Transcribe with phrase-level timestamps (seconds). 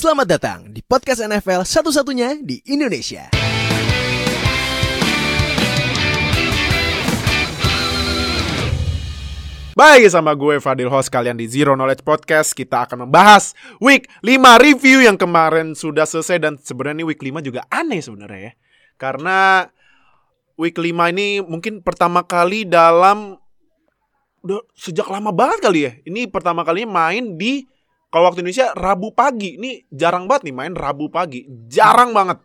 [0.00, 3.28] Selamat datang di podcast NFL satu-satunya di Indonesia.
[9.76, 14.40] Baik sama gue Fadil host kalian di Zero Knowledge Podcast Kita akan membahas week 5
[14.64, 16.40] review yang kemarin sudah selesai.
[16.40, 18.52] Dan sebenarnya week 5 juga aneh sebenarnya ya.
[18.96, 19.68] Karena
[20.56, 23.36] week 5 ini mungkin pertama kali dalam
[24.48, 25.92] udah sejak lama banget kali ya.
[26.08, 27.68] Ini pertama kalinya main di
[28.10, 29.54] kalau waktu Indonesia Rabu pagi.
[29.54, 31.46] Ini jarang banget nih main Rabu pagi.
[31.70, 32.42] Jarang banget.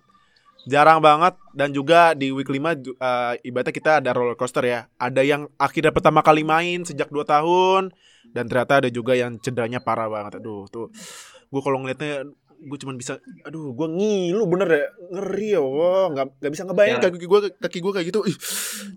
[0.69, 1.33] Jarang banget.
[1.57, 2.61] Dan juga di week 5
[3.01, 4.85] uh, ibaratnya kita ada roller coaster ya.
[5.01, 7.89] Ada yang akhirnya pertama kali main sejak 2 tahun.
[8.29, 10.37] Dan ternyata ada juga yang cederanya parah banget.
[10.37, 10.93] Aduh, tuh.
[11.49, 14.85] Gue kalau ngeliatnya gue cuman bisa aduh gue ngilu bener ya.
[15.17, 16.13] Ngeri ya wah.
[16.13, 17.09] Nggak nggak bisa ngebayang ya.
[17.09, 18.21] kaki gue kaki gue kayak gitu.
[18.29, 18.37] Ih.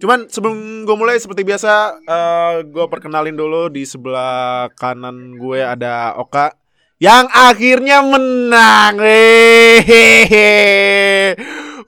[0.04, 3.72] cuman sebelum gue mulai seperti biasa uh, gue perkenalin dulu.
[3.72, 6.57] Di sebelah kanan gue ada Oka
[6.98, 8.98] yang akhirnya menang.
[8.98, 10.50] Hehehe.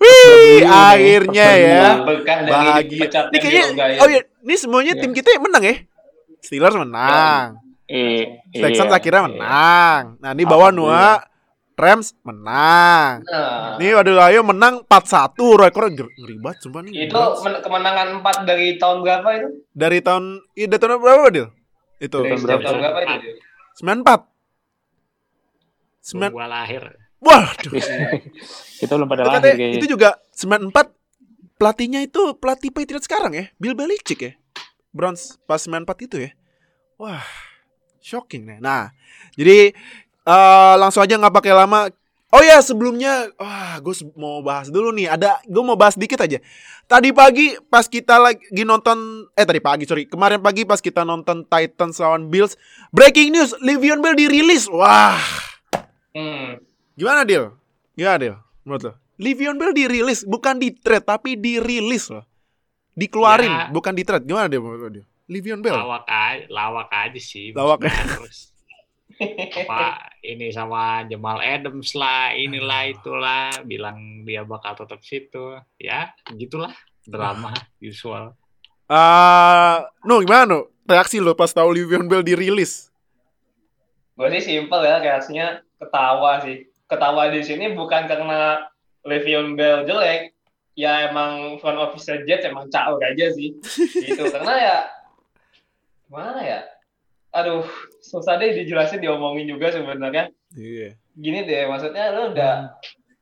[0.01, 2.01] Wih, akhirnya ya.
[2.47, 3.11] Bahagia.
[3.11, 5.77] Ini kayaknya oh iya, ini semuanya tim kita yang menang ya.
[6.41, 7.61] Steelers menang.
[7.91, 10.03] Eh, Texans iya, akhirnya menang.
[10.23, 11.27] Nah, ini bawah Noah
[11.81, 13.25] Rams menang.
[13.25, 13.81] Nah.
[13.81, 15.33] Nih waduh ayo menang 4-1
[15.65, 17.09] rekor ngeri banget sumpah nih.
[17.09, 19.49] Itu kemenangan 4 dari tahun berapa itu?
[19.73, 21.49] Dari tahun iya dari tahun berapa, Dil?
[21.97, 22.21] Itu.
[22.21, 23.29] Dari tahun berapa, tahun berapa itu?
[23.81, 24.30] 94.
[26.01, 26.83] Sembilan gua lahir.
[27.21, 27.73] Waduh.
[28.81, 29.77] itu belum pada lahir kayaknya.
[29.77, 30.97] Itu juga 94
[31.61, 34.33] pelatihnya itu pelatih Patriots sekarang ya, Bill Belichick ya.
[34.91, 36.31] Browns pas 94 itu ya.
[36.97, 37.25] Wah,
[38.01, 38.59] shocking nih.
[38.65, 38.91] Nah,
[39.37, 39.77] jadi
[40.25, 41.93] uh, langsung aja nggak pakai lama.
[42.31, 45.11] Oh ya sebelumnya, wah gue mau bahas dulu nih.
[45.11, 46.39] Ada, gue mau bahas dikit aja.
[46.87, 51.43] Tadi pagi pas kita lagi nonton, eh tadi pagi sorry, kemarin pagi pas kita nonton
[51.43, 52.55] Titans lawan Bills,
[52.95, 54.71] breaking news, Le'Veon Bell dirilis.
[54.71, 55.19] Wah,
[56.15, 56.59] Hmm.
[56.99, 57.55] Gimana Dil?
[57.95, 58.35] Gimana Dil?
[58.67, 58.93] Menurut lo?
[59.21, 62.25] Livion Bell dirilis, bukan di trade tapi dirilis loh.
[62.97, 63.65] Dikeluarin, ya.
[63.69, 64.25] bukan di trade.
[64.25, 65.05] Gimana dia menurut lo?
[65.31, 65.77] Livion Bell.
[65.77, 67.55] Lawak aja, lawak aja sih.
[67.55, 67.87] Lawak.
[67.87, 68.51] Terus
[69.69, 75.61] Pak ini sama Jamal Adams lah, inilah itulah, bilang dia bakal tetap situ.
[75.77, 76.73] Ya, gitulah
[77.05, 78.33] drama usual.
[78.91, 80.59] Ah, uh, no gimana no?
[80.89, 82.91] Reaksi lo pas tahu Livion Bell dirilis?
[84.19, 86.69] Gue sih simpel ya reaksinya ketawa sih.
[86.87, 88.69] Ketawa di sini bukan karena
[89.09, 90.37] Le'Veon Bell jelek,
[90.77, 93.57] ya emang front office Jets emang caur aja sih.
[94.07, 94.29] gitu.
[94.29, 94.77] Karena ya
[96.13, 96.61] mana ya?
[97.31, 97.63] Aduh,
[98.03, 100.35] susah deh dijelasin diomongin juga sebenarnya.
[100.59, 100.99] Iya.
[101.15, 102.75] Gini deh, maksudnya lo udah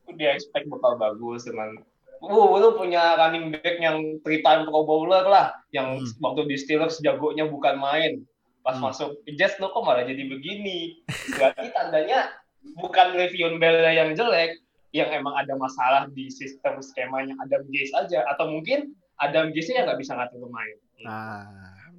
[0.09, 1.77] udah expect bakal bagus dengan
[2.25, 6.17] uh, lu punya running back yang three time pro bowler lah, yang hmm.
[6.25, 8.25] waktu di Steelers jagonya bukan main.
[8.65, 8.89] Pas hmm.
[8.89, 11.05] masuk Jets lo kok malah jadi begini.
[11.37, 12.33] Berarti tandanya
[12.63, 14.59] bukan Le'Veon Bell yang jelek,
[14.95, 19.85] yang emang ada masalah di sistem skemanya Adam Gaze aja, atau mungkin Adam Gaze yang
[19.85, 20.77] nggak bisa ngatur pemain.
[21.03, 21.47] Nah,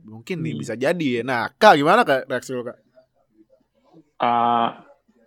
[0.04, 0.60] mungkin nih hmm.
[0.60, 1.22] bisa jadi ya.
[1.24, 2.78] Nah, kak gimana kak reaksi lo kak?
[4.20, 4.68] Uh,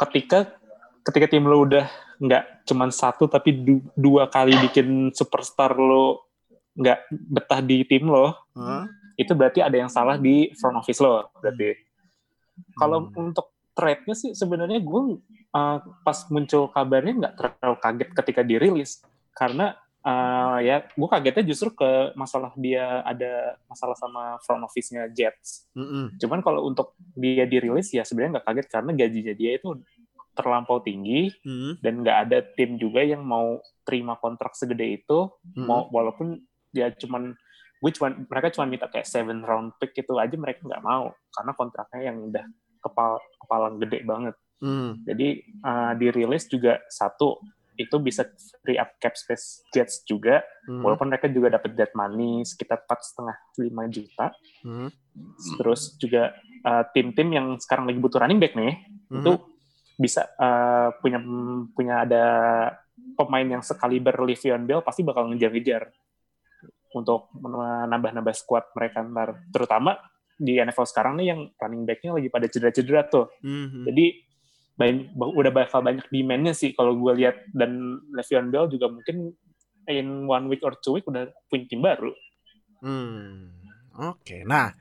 [0.05, 0.53] ketika
[1.01, 1.89] ketika tim lo udah
[2.21, 6.29] nggak cuman satu tapi du dua kali bikin superstar lo
[6.77, 8.85] nggak betah di tim lo, huh?
[9.17, 11.69] itu berarti ada yang salah di front office lo berarti.
[11.73, 12.73] Hmm.
[12.77, 15.01] Kalau untuk trade-nya sih sebenarnya gue
[15.53, 18.91] uh, pas muncul kabarnya nggak terlalu kaget ketika dirilis
[19.33, 19.73] karena
[20.05, 25.65] uh, ya gue kagetnya justru ke masalah dia ada masalah sama front office-nya Jets.
[25.73, 26.05] Mm -hmm.
[26.21, 29.69] Cuman kalau untuk dia dirilis ya sebenarnya nggak kaget karena gajinya dia itu
[30.33, 31.73] terlampau tinggi mm -hmm.
[31.81, 35.65] dan nggak ada tim juga yang mau terima kontrak segede itu mm -hmm.
[35.65, 36.41] mau walaupun
[36.73, 37.37] dia cuman
[37.83, 41.51] gue cuman mereka cuma minta kayak seven round pick itu aja mereka nggak mau karena
[41.51, 42.45] kontraknya yang udah
[42.83, 44.35] kepala kepala gede banget.
[44.59, 44.99] Hmm.
[45.07, 47.39] Jadi uh, dirilis juga satu
[47.73, 48.29] itu bisa
[48.61, 50.85] free up cap space Jets juga, hmm.
[50.85, 54.25] walaupun mereka juga dapat dead money sekitar empat setengah lima juta.
[54.61, 54.93] Hmm.
[55.57, 58.77] Terus juga uh, tim-tim yang sekarang lagi butuh running back nih,
[59.09, 59.25] hmm.
[59.25, 59.31] itu
[59.97, 61.21] bisa uh, punya
[61.73, 62.25] punya ada
[63.17, 65.89] pemain yang sekaliber Le'Veon Bell pasti bakal ngejar-ngejar
[66.93, 69.97] untuk menambah-nambah squad mereka ntar terutama
[70.43, 73.31] di NFL sekarang nih yang running back-nya lagi pada cedera-cedera tuh.
[73.39, 73.83] Mm-hmm.
[73.87, 74.05] Jadi
[74.73, 79.31] banyak, udah bakal banyak demand-nya sih kalau gue lihat dan Le'Veon Bell juga mungkin
[79.87, 82.11] in one week or two week udah punya tim baru.
[82.83, 83.53] Hmm.
[83.93, 84.19] Oke.
[84.25, 84.41] Okay.
[84.43, 84.73] Nah,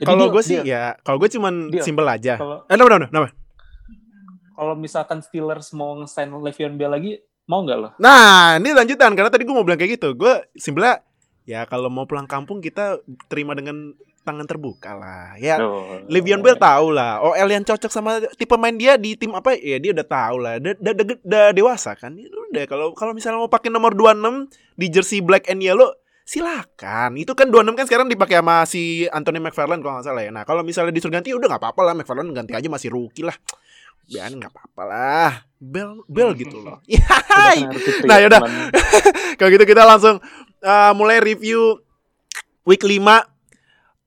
[0.00, 1.84] kalau gue sih ya, kalau gue cuman deal.
[1.84, 2.40] simple aja.
[2.40, 3.28] Kalo, eh, nama, nama,
[4.56, 7.12] Kalau misalkan Steelers mau nge-sign Le'Veon Bell lagi,
[7.48, 7.88] mau nggak lo?
[7.98, 10.14] Nah, ini lanjutan karena tadi gue mau bilang kayak gitu.
[10.14, 11.02] Gue simpelnya
[11.48, 15.32] ya kalau mau pulang kampung kita terima dengan tangan terbuka lah.
[15.36, 16.00] Ya, Oh.
[16.06, 17.18] Le'Veon Bell tahu lah.
[17.20, 19.54] OL yang cocok sama tipe main dia di tim apa?
[19.54, 20.52] Ya dia udah tahu lah.
[20.56, 22.12] Udah, udah, udah, udah dewasa kan.
[22.14, 25.90] Ya udah kalau kalau misalnya mau pakai nomor 26 di jersey black and yellow
[26.22, 27.16] silakan.
[27.16, 30.30] Itu kan 26 kan sekarang dipakai sama si Anthony McFarland kalau nggak salah ya.
[30.30, 33.34] Nah, kalau misalnya disuruh ganti udah nggak apa-apa lah McFarland ganti aja masih rookie lah.
[34.06, 35.30] Biarin nggak apa-apa lah.
[35.56, 36.78] Bell Bell gitu loh.
[36.90, 38.40] Ya, gitu Nah, ya, yaudah.
[38.42, 38.70] teman.
[39.40, 40.16] kalau gitu kita langsung
[40.60, 41.80] uh, mulai review
[42.62, 43.00] week 5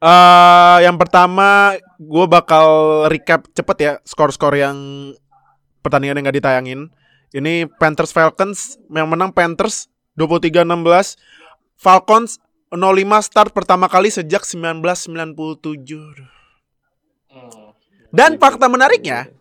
[0.03, 2.67] Eh yang pertama gue bakal
[3.07, 4.75] recap cepet ya skor-skor yang
[5.79, 6.91] pertandingan yang gak ditayangin.
[7.31, 9.87] Ini Panthers Falcons yang menang Panthers
[10.19, 11.15] 23-16.
[11.79, 12.83] Falcons 05
[13.23, 15.07] start pertama kali sejak 1997.
[17.31, 17.71] Hmm.
[18.13, 19.31] Dan fakta menariknya,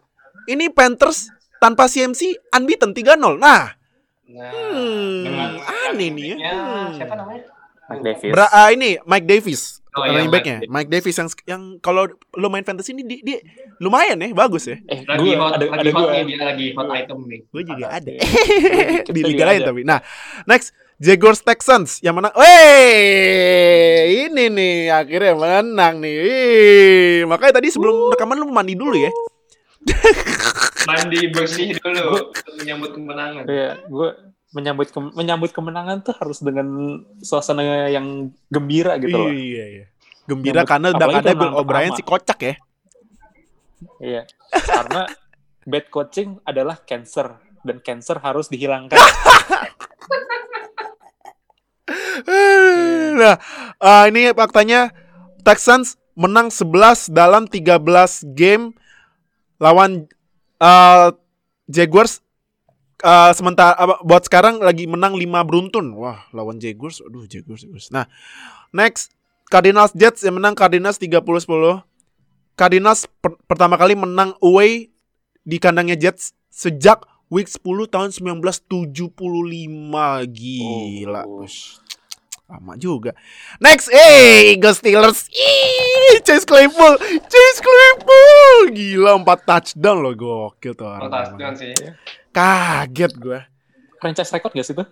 [0.49, 1.29] ini Panthers
[1.61, 3.37] tanpa CMC unbeaten 3-0.
[3.37, 3.77] Nah,
[4.33, 5.61] Nah, Hmm,
[5.93, 6.37] aneh nih ya.
[6.57, 6.97] Hmm.
[6.97, 7.45] Siapa namanya?
[7.93, 8.33] Mike Davis.
[8.33, 12.09] Bra ah, ini Mike Davis Oh, iya, running Mike backnya Mike Davis yang yang kalau
[12.33, 13.39] lo main fantasy ini dia, dia
[13.77, 14.81] lumayan ya bagus ya.
[14.89, 16.13] Eh, Lagi gua, hot, ada, lagi ada hot gua.
[16.17, 17.41] nih dia lagi hot item nih.
[17.45, 18.13] gue juga Ada.
[19.17, 19.81] di liga lain tapi.
[19.85, 20.01] Nah
[20.49, 20.73] next.
[21.03, 22.31] Jaguars Texans yang menang.
[22.39, 26.15] Wey ini nih akhirnya menang nih.
[26.15, 29.11] Wih, makanya tadi sebelum rekaman lu mandi dulu ya.
[30.87, 33.45] Mandi bersih dulu menyambut kemenangan.
[33.51, 34.11] Iya, gue
[34.53, 36.69] menyambut ke- menyambut kemenangan tuh harus dengan
[37.19, 39.33] suasana yang gembira gitu loh.
[39.33, 39.85] iya iya
[40.25, 42.55] gembira Nyambut- karena ada Bill O'Brien si kocak ya
[43.99, 44.23] Iya.
[44.53, 45.11] Karena
[45.63, 48.95] bad coaching adalah cancer dan cancer harus dihilangkan.
[53.19, 53.37] nah,
[53.79, 54.91] eh, ini faktanya
[55.43, 57.83] Texans menang 11 dalam 13
[58.35, 58.75] game
[59.59, 60.07] lawan
[60.59, 61.09] eh,
[61.67, 62.23] Jaguars
[63.03, 65.93] eh, sementara apa, buat sekarang lagi menang 5 beruntun.
[65.99, 67.03] Wah, lawan Jaguars.
[67.03, 67.91] Aduh, Jaguars, Jaguars.
[67.91, 68.07] Nah,
[68.71, 69.11] next
[69.51, 71.85] Cardinals Jets yang menang Cardinals 30-10.
[72.57, 74.89] Cardinals per- pertama kali menang away
[75.43, 79.13] di kandangnya Jets sejak week 10 tahun 1975.
[80.29, 81.23] Gila.
[81.27, 81.45] Oh.
[81.45, 81.83] Ush,
[82.53, 83.17] Lama juga.
[83.57, 85.29] Next, eh Eagles Steelers.
[85.33, 87.01] Ih, Chase Claypool.
[87.25, 88.77] Chase Claypool.
[88.77, 91.09] Gila 4 touchdown loh gokil tuh orang.
[91.09, 91.73] Oh, touchdown sih.
[92.33, 93.41] Kaget gue.
[94.01, 94.89] Franchise record gak sih tuh?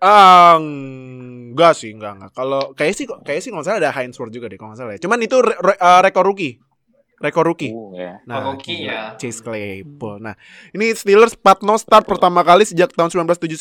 [0.00, 2.32] Ah, enggak sih, enggak enggak.
[2.32, 5.00] Kalau kayak sih kayak sih nggak salah ada Hainsworth juga deh kalau nggak salah ya.
[5.00, 6.56] Cuman itu re- re- uh, rekor rookie.
[7.20, 7.68] Rekor rookie.
[7.68, 8.16] Oh, ya.
[8.24, 9.12] Nah, Oh, rookie ya.
[9.20, 10.24] Chase Claypool.
[10.24, 10.32] Nah,
[10.72, 13.60] ini Steelers 4-0 start pertama kali sejak tahun 1979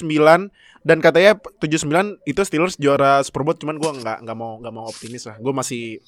[0.80, 4.88] dan katanya 79 itu Steelers juara Super Bowl cuman gua nggak nggak mau nggak mau
[4.88, 5.36] optimis lah.
[5.44, 6.00] Gue masih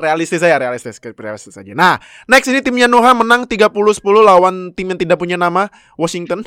[0.00, 1.72] realistis aja, realistis, realistis aja.
[1.76, 5.68] Nah, next ini timnya Noah menang 30-10 lawan tim yang tidak punya nama
[6.00, 6.42] Washington.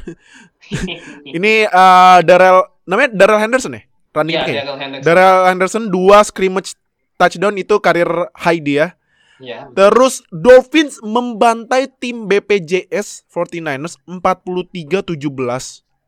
[1.37, 3.83] ini uh, Darrell namanya Darrell Henderson ya?
[4.13, 4.53] Running back ya?
[4.61, 5.05] Daryl Henderson.
[5.05, 6.77] Darrell Henderson dua scrimmage
[7.17, 8.93] touchdown itu karir high dia.
[9.41, 9.73] Iya.
[9.73, 15.17] Terus Dolphins membantai tim BPJS 49ers 43-17.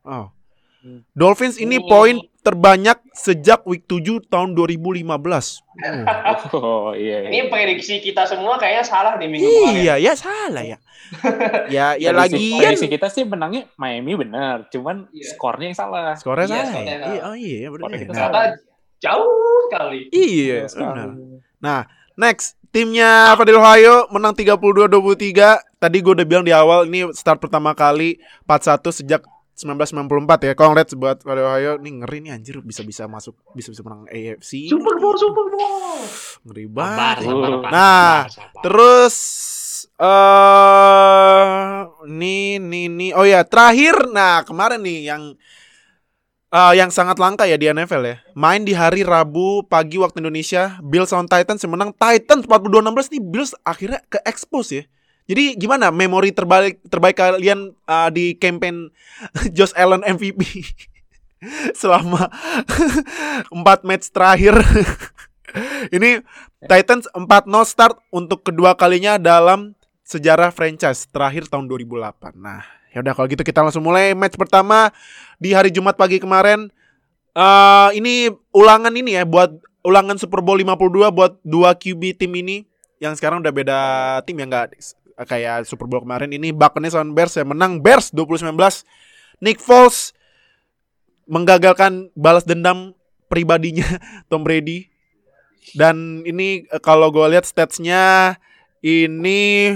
[0.06, 0.35] Oh.
[0.86, 1.02] Hmm.
[1.12, 1.88] Dolphins ini Hmm.
[1.90, 5.58] poin terbanyak sejak week 7 tahun 2015.
[6.54, 6.88] Oh, Oh.
[6.94, 7.26] iya.
[7.26, 7.28] iya.
[7.28, 9.82] Ini prediksi kita semua kayaknya salah di minggu kemarin.
[9.82, 10.78] Iya, ya salah ya.
[11.74, 15.26] ya, ya lagi prediksi kita sih menangnya Miami benar, cuman Iya.
[15.26, 16.14] skornya yang salah.
[16.14, 16.66] skornya Iya, salah.
[16.70, 16.94] skornya ya?
[16.96, 17.10] salah.
[17.10, 17.74] Iya, oh iya, benar.
[17.82, 17.98] Skornya ya.
[17.98, 18.42] kita Nah, Ternyata
[18.96, 20.00] jauh kali.
[20.10, 21.82] iya, benar.
[22.16, 25.60] Next, timnya Fadil Ohio menang 32-23.
[25.76, 28.16] Tadi gue udah bilang di awal ini start pertama kali
[28.48, 29.20] 4-1 sejak
[29.56, 30.54] 1994 ya.
[30.54, 31.72] Congrats buat Fadil Ohio.
[31.80, 34.68] Nih ngeri nih anjir bisa-bisa masuk bisa-bisa menang AFC.
[34.68, 35.96] Super Bowl, Super Bowl.
[36.44, 37.16] Ngeri banget.
[37.24, 37.60] sabar, Uh.
[37.64, 37.70] Pak.
[37.72, 38.62] Nah, Sabar, sabar.
[38.62, 39.16] Terus
[39.96, 45.22] eh nih nih nih oh ya terakhir nah kemarin nih yang
[46.46, 48.16] eh yang sangat langka ya di NFL ya.
[48.36, 53.22] Main di hari Rabu pagi waktu Indonesia, Bills on Titans yang menang Titans 42-16 nih
[53.24, 54.84] Bills akhirnya ke expose ya.
[55.26, 58.90] Jadi gimana memori terbaik terbaik kalian eh, di campaign
[59.56, 60.42] Josh Allen MVP
[61.80, 62.30] selama
[63.50, 64.54] 4 match terakhir.
[65.90, 66.20] Ini
[66.66, 67.26] Titans 4-0
[67.66, 69.74] start untuk kedua kalinya dalam
[70.06, 72.36] sejarah franchise terakhir tahun 2008.
[72.38, 72.62] Nah,
[72.94, 74.94] ya udah kalau gitu kita langsung mulai match pertama
[75.42, 76.70] di hari Jumat pagi kemarin.
[77.36, 82.66] Eh ini ulangan ini ya buat ulangan Super Bowl 52 buat dua QB tim ini
[82.98, 83.80] yang sekarang udah beda
[84.24, 84.74] tim ya nggak
[85.24, 88.52] kayak Super Bowl kemarin ini Buccaneers lawan Bears yang menang Bears 2019.
[89.40, 90.12] Nick Foles
[91.24, 92.92] menggagalkan balas dendam
[93.26, 93.84] pribadinya
[94.30, 94.92] Tom Brady
[95.74, 98.36] dan ini eh, kalau gue lihat statsnya
[98.84, 99.74] ini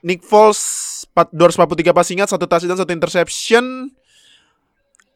[0.00, 0.58] Nick Foles
[1.12, 3.92] 4 243 passing yard, satu touchdown, satu interception.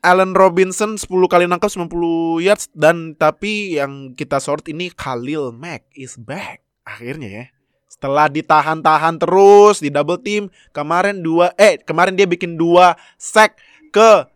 [0.05, 5.89] Allen Robinson 10 kali nangkap 90 yards dan tapi yang kita sort ini Khalil Mack
[5.97, 7.45] is back akhirnya ya.
[7.95, 13.55] Setelah ditahan-tahan terus di double team, kemarin dua eh kemarin dia bikin dua sack
[13.95, 14.27] ke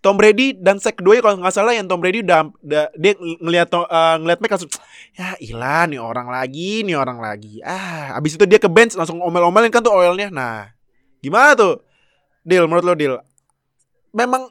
[0.00, 3.68] Tom Brady dan sack kedua kalau nggak salah yang Tom Brady udah, udah dia ngelihat
[3.76, 4.72] uh, ngelihat Mac langsung
[5.12, 7.60] ya ilah nih orang lagi nih orang lagi.
[7.60, 10.32] Ah abis itu dia ke bench langsung omel-omelin kan tuh oilnya.
[10.32, 10.72] Nah
[11.20, 11.84] gimana tuh?
[12.48, 13.20] Deal menurut lo deal?
[14.16, 14.48] Memang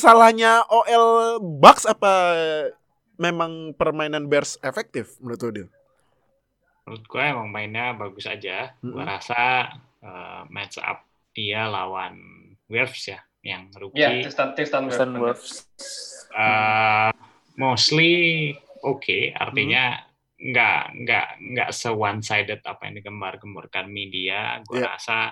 [0.00, 2.12] salahnya OL Bucks apa
[3.20, 5.70] memang permainan Bears efektif menurut lo deal
[6.90, 8.74] menurut gue emang mainnya bagus aja.
[8.82, 8.98] Mm-mm.
[8.98, 9.70] Gue rasa
[10.02, 12.18] uh, match up dia lawan
[12.66, 14.02] Wolves ya, yang rookie.
[14.02, 15.70] Ya, Tristan Tristan Tristan Wirfs.
[15.70, 16.26] Wirfs.
[16.34, 17.14] Uh,
[17.54, 18.50] mostly
[18.82, 20.02] oke, artinya
[20.34, 24.58] nggak nggak nggak se one sided apa yang digembar-gemborkan media.
[24.66, 24.98] Gue Iya.
[24.98, 25.30] rasa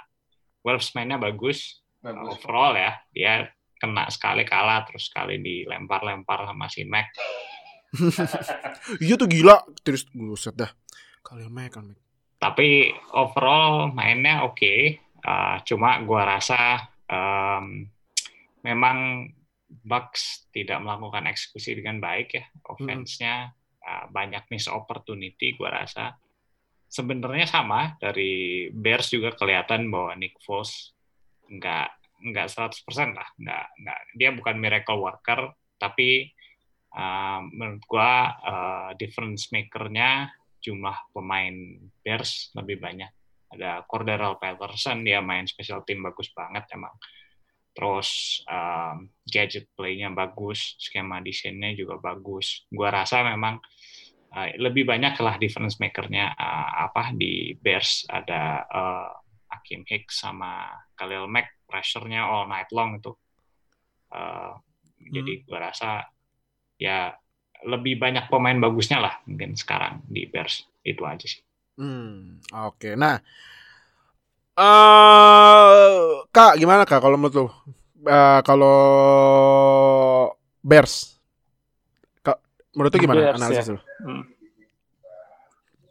[0.63, 2.39] Wolves mainnya bagus, Bagus.
[2.39, 3.03] overall ya.
[3.11, 3.51] Dia
[3.83, 7.11] kena sekali kalah, terus sekali dilempar-lempar sama si Mac.
[9.05, 10.69] iya tuh gila terus buset dah
[11.29, 12.01] Khalil Mack kan Mack.
[12.41, 14.97] tapi overall mainnya oke.
[15.19, 17.85] Uh, cuma gua rasa um,
[18.65, 19.29] memang
[19.69, 22.45] Bucks tidak melakukan eksekusi dengan baik ya.
[22.65, 23.53] Offense-nya
[23.85, 26.17] uh, banyak miss opportunity gua rasa.
[26.89, 30.97] Sebenarnya sama dari Bears juga kelihatan bahwa Nick Foles
[31.53, 31.91] nggak
[32.33, 33.29] nggak 100% lah.
[33.37, 36.33] Nggak nggak dia bukan miracle worker tapi
[36.97, 41.55] uh, menurut gua uh, difference maker-nya jumlah pemain
[42.03, 43.11] Bears lebih banyak.
[43.49, 46.93] Ada Cordero Patterson, dia main special team bagus banget emang.
[47.73, 52.67] Terus um, gadget play-nya bagus, skema desainnya juga bagus.
[52.69, 53.63] Gua rasa memang
[54.35, 59.15] uh, lebih banyak lah difference maker-nya uh, apa di Bears ada uh,
[59.49, 63.15] Hakim Hicks sama Khalil Mack pressure-nya all night long itu.
[64.11, 64.59] Uh,
[64.99, 66.05] Jadi gua rasa
[66.77, 67.15] ya
[67.67, 71.43] lebih banyak pemain bagusnya lah mungkin sekarang di Bears itu aja sih.
[71.79, 72.95] Hmm, oke.
[72.95, 73.19] Nah,
[74.59, 77.47] eh Kak, gimana Kak kalau menurut lu?
[78.07, 78.79] Eh, kalau
[80.63, 81.19] Bears,
[82.23, 82.39] Kak,
[82.75, 83.75] menurut lu gimana Bears, analisis ya.
[83.75, 83.81] lu?
[84.03, 84.23] Hmm.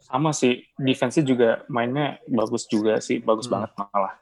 [0.00, 3.60] Sama sih, defense juga mainnya bagus juga sih, bagus Hmm.
[3.60, 4.16] banget malah.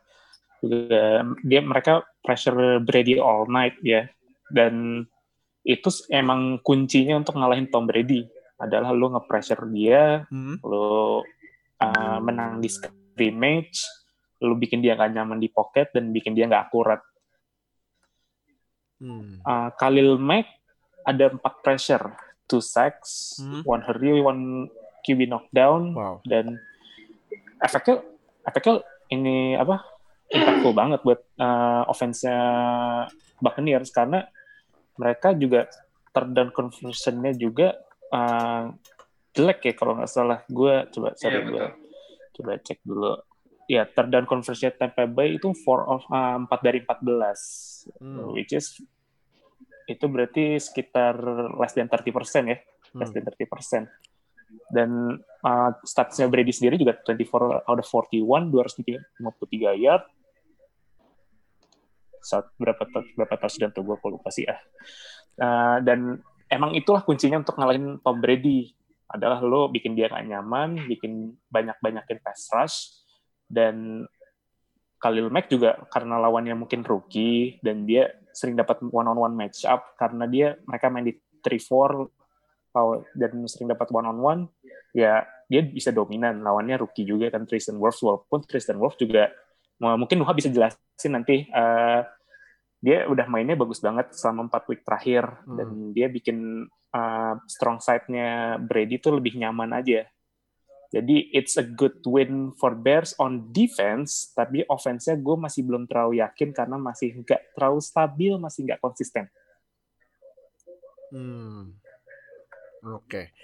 [0.59, 4.11] Juga dia mereka pressure Brady all night ya.
[4.51, 5.07] Dan
[5.67, 8.23] itu emang kuncinya untuk ngalahin Tom Brady
[8.57, 10.57] adalah lu nge-pressure dia, Hmm.
[10.63, 11.21] lu
[11.83, 13.83] uh, menang di scrimmage,
[14.41, 17.03] lu bikin dia nggak nyaman di pocket dan bikin dia nggak akurat.
[19.03, 19.45] Hmm.
[19.45, 20.49] Uh, Khalil Mack
[21.05, 22.15] ada empat pressure,
[22.49, 23.61] two sacks, Hmm.
[23.67, 24.71] one hurry, one
[25.05, 26.25] QB knockdown, Wow.
[26.25, 26.57] dan
[27.61, 28.07] efeknya
[28.47, 29.83] efeknya ini apa
[30.31, 32.39] impactful banget buat uh, offense-nya
[33.39, 34.27] Buccaneers karena
[34.97, 35.69] mereka juga
[36.11, 37.77] third down conversion-nya juga
[38.09, 38.73] uh,
[39.33, 40.41] jelek ya kalau nggak salah.
[40.49, 41.71] Gue coba sorry Iya, gue betul.
[42.35, 43.13] coba cek dulu.
[43.67, 48.35] Ya third down conversion Tampa Bay itu 4 of uh, 4 dari 14 Hmm.
[48.35, 48.83] which is
[49.87, 51.15] itu berarti sekitar
[51.55, 52.11] less than 30%
[52.51, 52.59] ya
[52.99, 53.23] less Hmm.
[53.23, 53.87] than 30%.
[54.71, 54.91] Dan
[55.43, 60.03] uh, statsnya Brady sendiri juga 24 out of 41, 253 yard.
[62.27, 62.83] Saat berapa
[63.15, 64.59] berapa touchdown tuh gue lupa sih ya.
[65.39, 66.19] Uh, dan
[66.51, 68.75] emang itulah kuncinya untuk ngalahin Tom Brady
[69.07, 73.07] adalah lo bikin dia gak nyaman, bikin banyak-banyakin pass rush,
[73.47, 74.03] dan
[74.99, 79.63] Khalil Mack juga karena lawannya mungkin rookie dan dia sering dapat one on one match
[79.69, 81.15] up karena dia mereka main di
[81.45, 82.11] 3-4
[82.75, 84.41] law- dan sering dapat one on one
[84.97, 89.31] ya dia bisa dominan lawannya rookie juga kan Tristan Wirfs walaupun Tristan Wirfs juga
[89.79, 92.01] mungkin Nuha bisa jelasin nanti eh,
[92.79, 95.57] dia udah mainnya bagus banget selama empat week terakhir Hmm.
[95.57, 100.07] dan dia bikin eh, strong side-nya Brady tuh lebih nyaman aja
[100.87, 106.23] jadi it's a good win for Bears on defense, tapi offense-nya gue masih belum terlalu
[106.23, 109.27] yakin karena masih nggak terlalu stabil, masih nggak konsisten.
[111.11, 111.75] Hmm.
[112.87, 113.35] Oke.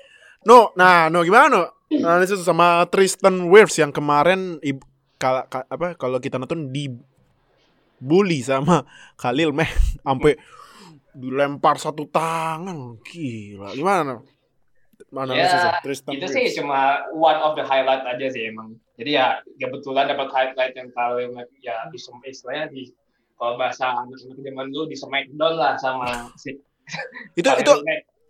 [0.43, 1.62] No, nah, no gimana no?
[1.91, 4.87] Analisis sama Tristan Wirfs yang kemarin ib-
[5.19, 6.95] kala- ka- apa kalau kita nonton di
[8.02, 8.82] bully sama
[9.14, 9.71] Khalil Meh
[10.06, 10.35] sampai
[11.14, 12.99] dilempar satu tangan.
[13.06, 13.71] Gila.
[13.78, 14.18] Gimana?
[15.12, 15.78] Mana Ya?
[15.85, 18.75] Tristan itu sih cuma one of the highlight aja sih emang.
[18.99, 21.21] Jadi ya kebetulan dapat highlight yang kalau
[21.62, 22.90] ya di istilahnya di
[23.37, 26.54] kalau bahasa anak-anak zaman dulu di smackdown lah sama si
[27.38, 27.73] itu itu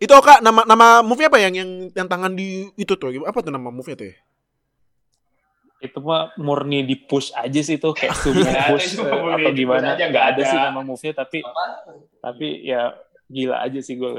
[0.01, 3.13] itu Kak nama nama move-nya apa yang yang yang tangan di itu tuh?
[3.23, 4.15] Apa tuh nama move-nya tuh ya?
[5.83, 8.15] Itu mah murni di push aja sih tuh kayak
[8.47, 10.67] Ya, push itu eh, murni atau gimana aja, nggak nggak ada sih ada.
[10.71, 11.63] nama move-nya tapi Apa?
[12.19, 12.81] tapi ya
[13.27, 14.09] gila aja sih gue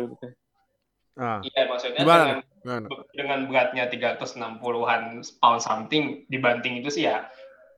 [1.15, 2.25] Ah, Iya, maksudnya Gimana?
[2.27, 2.87] dengan gimana?
[3.15, 5.03] dengan beratnya 360-an
[5.39, 7.31] pound something dibanting itu sih ya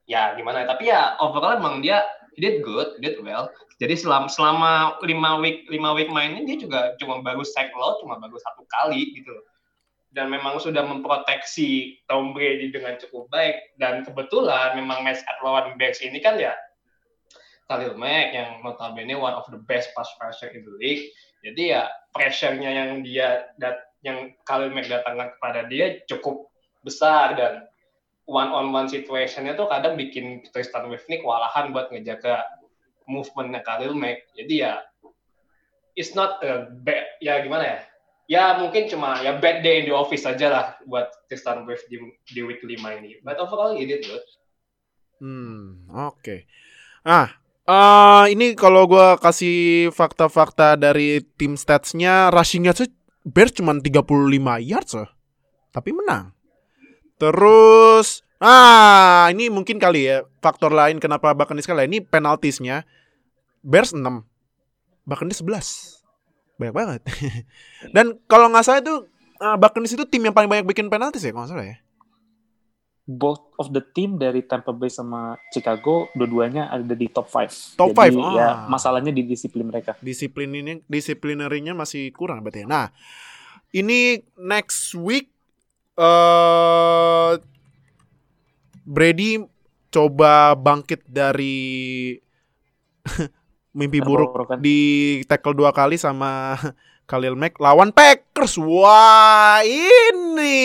[0.07, 2.00] ya gimana tapi ya overall emang dia
[2.33, 4.73] he did good he did well jadi selama selama
[5.05, 9.12] lima week lima week mainnya dia juga cuma baru sack low cuma baru satu kali
[9.12, 9.45] gitu loh
[10.16, 15.76] dan memang sudah memproteksi Tom Brady dengan cukup baik dan kebetulan memang match at lawan
[15.76, 16.56] Bears ini kan ya
[17.68, 21.12] Khalil Mack yang notabene one of the best pass rusher in the league
[21.44, 21.82] jadi ya
[22.16, 26.49] pressure-nya yang dia dat yang Khalil Mack datangkan kepada dia cukup
[26.80, 27.68] besar dan
[28.26, 32.42] one on one situation-nya tuh kadang bikin Tristan Wirfs ini kewalahan buat ngejaga
[33.06, 34.26] movement-nya Khalil Mack.
[34.35, 34.82] Jadi ya
[35.94, 37.78] it's not a bad, ya gimana ya?
[38.26, 42.02] Ya mungkin cuma ya bad day in the office aja lah buat Tristan Wirfs di,
[42.26, 43.23] di week 5 ini.
[43.23, 44.02] But overall he did.
[45.23, 46.42] Hmm, oke.
[47.06, 52.90] Ah, eh ini kalau gua kasih fakta-fakta dari tim statsnya, rushing yards
[53.26, 54.06] Bears cuma 35
[54.62, 55.11] yards loh.
[55.75, 56.30] Tapi menang.
[57.18, 61.87] Terus, ah ini mungkin kali ya faktor lain kenapa Buccaneers kalah.
[61.90, 62.87] Ini penaltisnya
[63.66, 64.02] Bears 6,
[65.02, 66.06] Buccaneers 11.
[66.57, 67.01] Banyak banget.
[67.95, 69.05] Dan kalau nggak salah itu
[69.41, 71.79] uh, Buccaneers itu tim yang paling banyak bikin penaltis ya kalau nggak salah ya.
[73.07, 77.95] both of the team dari Tampa Bay sama Chicago dua-duanya ada di top 5 Top
[77.95, 78.35] five, ah.
[78.35, 82.67] ya masalahnya di disiplin mereka disiplin ini disiplinerinya masih kurang berarti.
[82.67, 82.69] ya.
[82.69, 82.91] Nah,
[83.71, 85.31] ini next week
[85.95, 87.33] eh
[88.87, 89.39] Brady
[89.95, 92.19] coba bangkit dari
[93.76, 94.56] mimpi buruk kan.
[94.56, 96.56] di tackle dua kali sama
[97.11, 98.56] Khalil Mack lawan Packers.
[98.59, 100.59] Wah, ini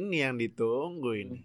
[0.00, 1.38] ini yang ditunggu ini.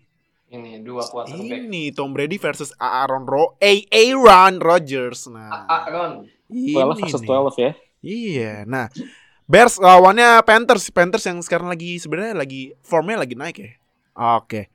[0.54, 1.66] Ini dua quarterback.
[1.66, 5.28] Ini Tom Brady versus Aaron Ro A Aaron Rodgers.
[5.30, 6.30] Nah, Aaron.
[6.50, 7.30] 12 ini versus nih.
[7.30, 7.72] 12 ya
[8.04, 8.54] Iya.
[8.70, 8.86] Nah,
[9.50, 10.94] Bears lawannya Panthers.
[10.94, 13.72] Panthers yang sekarang lagi sebenarnya lagi formnya lagi naik ya.
[14.38, 14.70] Oke.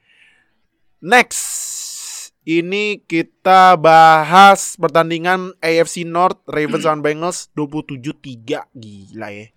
[0.99, 1.68] Next.
[2.49, 8.73] Ini kita bahas pertandingan AFC North Ravens lawan Bengals 27-3.
[8.73, 9.53] Gila ya.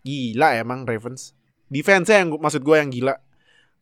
[0.00, 1.36] Gila emang Ravens.
[1.68, 3.20] Defense-nya yang maksud gue yang gila.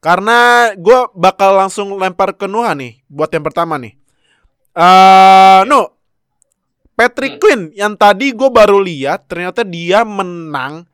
[0.03, 3.95] Karena gue bakal langsung lempar ke Nuha nih buat yang pertama nih.
[4.75, 5.95] Eh, no,
[6.99, 10.90] Patrick Quinn yang tadi gue baru lihat ternyata dia menang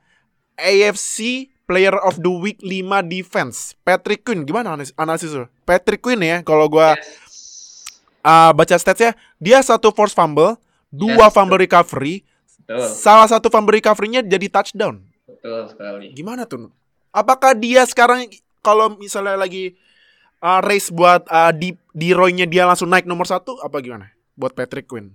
[0.61, 3.73] AFC Player of the Week 5 defense.
[3.81, 5.49] Patrick Quinn gimana analis analisis lu?
[5.65, 6.89] Patrick Quinn ya kalau gue
[8.23, 10.57] uh, baca statsnya dia satu force fumble,
[10.89, 11.33] dua Yes.
[11.33, 12.23] fumble recovery,
[12.61, 15.01] Betul, salah satu fumble recovery-nya jadi touchdown.
[15.25, 16.13] betul sekali.
[16.13, 16.69] Gimana tuh?
[17.11, 18.29] Apakah dia sekarang
[18.61, 19.77] kalau misalnya lagi
[20.39, 24.09] uh, race buat uh, di di Roy-nya dia langsung naik nomor satu apa gimana?
[24.35, 25.13] Buat Patrick Quinn.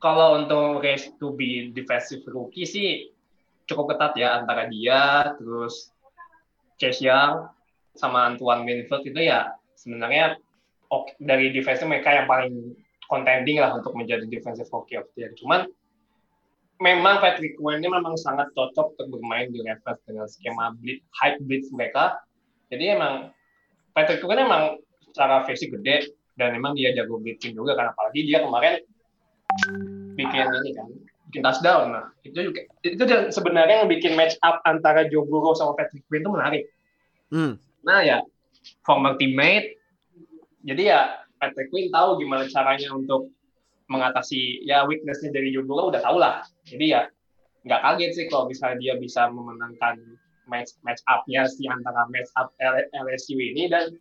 [0.00, 3.12] kalau untuk race to be defensive rookie sih
[3.64, 5.92] cukup ketat ya antara dia terus
[6.74, 7.52] Chase Young
[8.00, 10.40] sama Antoine Winfield itu ya sebenarnya
[10.88, 12.72] oke, dari defense mereka yang paling
[13.12, 15.32] contending lah untuk menjadi defensive rookie of the year.
[15.36, 15.68] Cuman
[16.80, 21.36] memang Patrick Quinn ini memang sangat cocok untuk bermain di Ravens dengan skema blitz, high
[21.44, 22.16] blitz mereka.
[22.72, 23.36] Jadi emang
[23.92, 24.80] Patrick Quinn emang
[25.12, 26.08] secara fisik gede
[26.38, 28.80] dan memang dia jago blitzing juga karena apalagi dia kemarin
[30.14, 30.86] bikin ini kan
[31.26, 33.02] bikin touchdown nah itu juga itu
[33.34, 36.64] sebenarnya yang bikin match up antara Joe Burrow sama Patrick Quinn itu menarik
[37.30, 37.62] Hmm.
[37.86, 38.18] Nah ya
[38.84, 39.76] former teammate
[40.64, 41.00] jadi ya
[41.40, 43.32] Patrick Quinn tahu gimana caranya untuk
[43.88, 47.02] mengatasi ya weaknessnya dari Burrow udah tahu lah jadi ya
[47.66, 50.00] nggak kaget sih kalau misalnya dia bisa memenangkan
[50.48, 52.52] match match up-nya si antara match up
[52.92, 53.96] LSU ini dan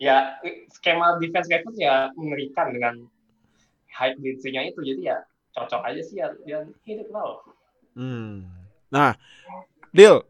[0.00, 0.36] ya
[0.72, 2.94] skema defense Ravens ya mengerikan dengan
[3.92, 5.18] high blitzing-nya itu jadi ya
[5.52, 7.44] cocok aja sih ya dia hidup loh
[7.92, 8.48] Hmm.
[8.88, 9.16] Nah,
[9.92, 10.24] Deal.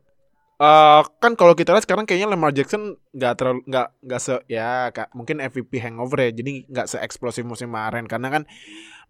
[0.62, 4.94] Eh, kan kalau kita lihat sekarang kayaknya Lamar Jackson nggak terlalu nggak nggak se ya
[4.94, 8.06] kak mungkin MVP hangover ya jadi nggak se eksplosif musim kemarin.
[8.06, 8.42] Karena kan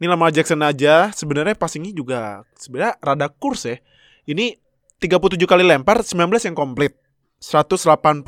[0.00, 3.76] ini Lamar Jackson aja sebenarnya passingnya juga sebenarnya rada kurs ya.
[4.24, 4.56] Ini
[5.02, 6.94] 37 kali lempar 19 yang komplit.
[7.42, 8.22] 180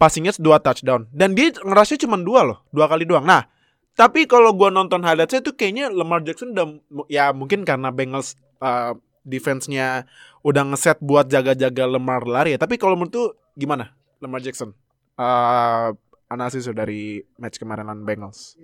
[0.00, 1.04] passingnya 2 touchdown.
[1.12, 3.22] Dan dia ngerasnya cuma dua loh dua kali doang.
[3.28, 3.44] Nah
[3.92, 6.66] tapi kalau gua nonton highlightsnya itu kayaknya Lamar Jackson udah
[7.12, 10.06] ya mungkin karena Bengals uh, defense-nya
[10.42, 12.58] udah ngeset buat jaga-jaga Lamar lari ya.
[12.58, 14.74] Tapi kalau menurut tuh gimana Lamar Jackson?
[15.18, 15.94] Uh,
[16.26, 18.56] analisis lu dari match kemarin lawan Bengals.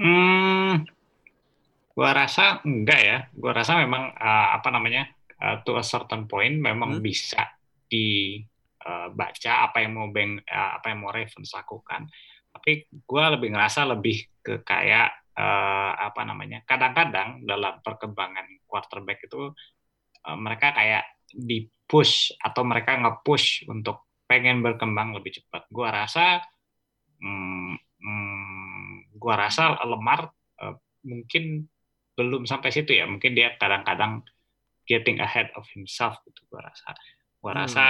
[0.00, 0.86] Hmm,
[1.92, 3.18] gua rasa enggak ya.
[3.36, 5.10] Gua rasa memang uh, apa namanya
[5.42, 7.04] uh, to a certain point memang Hmm.
[7.04, 7.44] bisa
[7.90, 8.38] di
[8.86, 12.06] uh, baca apa yang mau Bang uh, apa yang mau Ravens lakukan.
[12.50, 16.66] Tapi gue lebih ngerasa lebih ke kayak uh, apa namanya?
[16.66, 19.50] Kadang-kadang dalam perkembangan quarterback itu
[20.24, 25.66] uh, mereka kayak di push atau mereka nge-push untuk pengen berkembang lebih cepat.
[25.74, 26.38] Gua rasa,
[27.18, 30.30] hmm, hmm, gua rasa Lemar
[30.62, 31.66] uh, mungkin
[32.14, 33.10] belum sampai situ ya.
[33.10, 34.22] Mungkin dia kadang-kadang
[34.86, 36.46] getting ahead of himself gitu.
[36.46, 36.94] Gua rasa.
[37.42, 37.60] Gua hmm.
[37.66, 37.84] rasa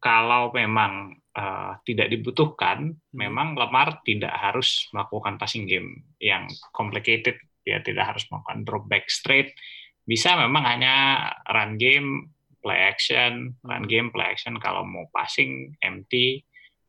[0.00, 3.12] kalau memang uh, tidak dibutuhkan, hmm.
[3.12, 7.36] memang Lemar tidak harus melakukan passing game yang complicated.
[7.66, 9.52] Dia tidak harus melakukan drop back straight.
[10.06, 12.30] Bisa memang hanya run game
[12.66, 16.42] play action, run game, play action kalau mau passing, empty.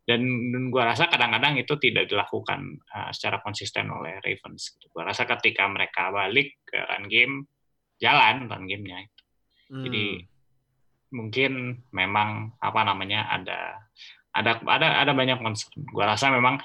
[0.08, 0.23] Dan,
[0.71, 4.73] gue rasa kadang-kadang itu tidak dilakukan uh, secara konsisten oleh Ravens.
[4.73, 4.89] Gitu.
[4.89, 7.36] Gue rasa ketika mereka balik ke run game,
[8.01, 9.06] jalan run gamenya.
[9.06, 9.23] Itu.
[9.69, 9.84] Hmm.
[9.86, 10.06] Jadi
[11.08, 11.51] mungkin
[11.95, 13.80] memang apa namanya ada
[14.36, 15.86] ada ada ada banyak concern.
[15.88, 16.58] Gue rasa memang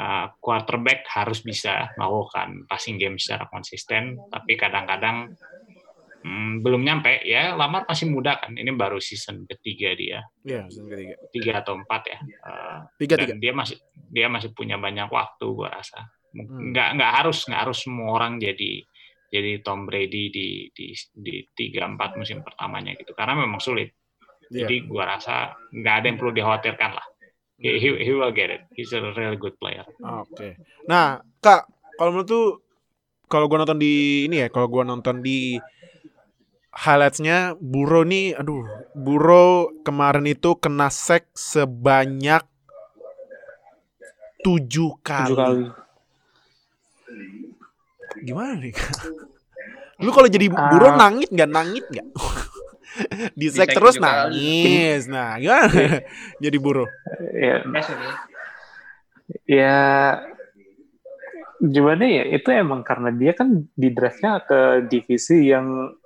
[0.00, 5.36] uh, quarterback harus bisa melakukan passing game secara konsisten, tapi kadang-kadang
[6.26, 7.22] Hmm, belum nyampe.
[7.22, 8.50] Ya Lamar masih muda kan.
[8.50, 10.26] Ini baru season ketiga dia.
[10.42, 11.14] Iya season ketiga.
[11.30, 12.18] Tiga atau empat ya.
[12.42, 13.34] Uh, tiga dan tiga.
[13.38, 13.76] dia masih
[14.10, 16.02] dia masih punya banyak waktu gua rasa.
[16.36, 16.74] Hmm.
[16.74, 18.84] nggak nggak harus nggak harus semua orang jadi
[19.32, 23.14] jadi Tom Brady di di di tiga empat musim pertamanya gitu.
[23.14, 23.94] Karena memang sulit.
[24.50, 24.66] Yeah.
[24.66, 27.06] jadi gua rasa nggak ada yang perlu dikhawatirkan lah.
[27.56, 28.66] He, he, he will get it.
[28.74, 29.86] He's a really good player.
[30.02, 30.34] Oke.
[30.34, 30.52] Okay.
[30.90, 32.46] nah kak kalau menurut tuh
[33.30, 35.54] kalau gua nonton di ini ya kalau gua nonton di
[36.76, 42.44] highlightsnya Buro nih, aduh, Buro kemarin itu kena sek sebanyak
[44.44, 45.32] tujuh kali.
[45.32, 45.64] Tujuh kali.
[48.22, 48.76] Gimana nih?
[50.04, 52.08] Lu kalau jadi Buro uh, nangit nggak nangit nggak?
[53.40, 55.08] Di sek terus nangis.
[55.08, 55.12] Kali.
[55.12, 55.68] Nah, gimana?
[56.44, 56.84] jadi Buro?
[57.32, 57.64] Ya,
[59.48, 59.80] ya
[61.60, 62.24] gimana ya?
[62.36, 65.96] Itu emang karena dia kan di draftnya ke divisi yang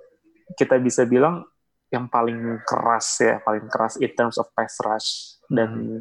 [0.57, 1.45] kita bisa bilang
[1.91, 5.99] yang paling keras ya, paling keras in terms of pass rush dan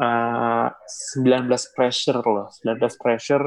[0.00, 0.68] uh,
[1.20, 3.44] 19 pressure loh, 19 pressure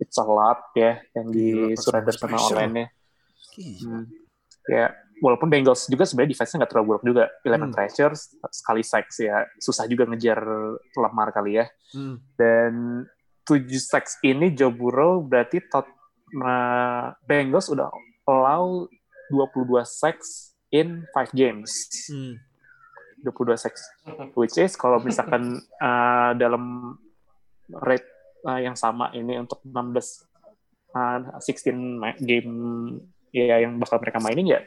[0.00, 2.86] it's a lot ya yang di surrender sama online-nya.
[3.54, 4.08] Hmm.
[4.66, 4.90] Ya,
[5.22, 7.24] walaupun Bengals juga sebenarnya defense-nya nggak terlalu buruk juga.
[7.46, 7.70] 11 hmm.
[7.70, 8.14] pressure,
[8.50, 10.42] sekali sacks ya, susah juga ngejar
[10.98, 11.66] lemar kali ya.
[11.94, 12.18] Hmm.
[12.34, 13.04] Dan
[13.46, 15.86] 7 sacks ini Joe Burrow berarti tot
[16.40, 17.90] uh, Bengals udah
[18.26, 18.86] allow
[19.32, 21.88] 22 sacks in 5 games.
[22.12, 22.36] Hmm.
[23.24, 23.82] 22 sacks.
[24.36, 26.94] Which is kalau misalkan uh, dalam
[27.72, 28.08] rate
[28.44, 30.28] uh, yang sama ini untuk 16
[30.92, 32.52] uh, 16 game
[33.32, 34.60] ya yang bakal mereka mainin ya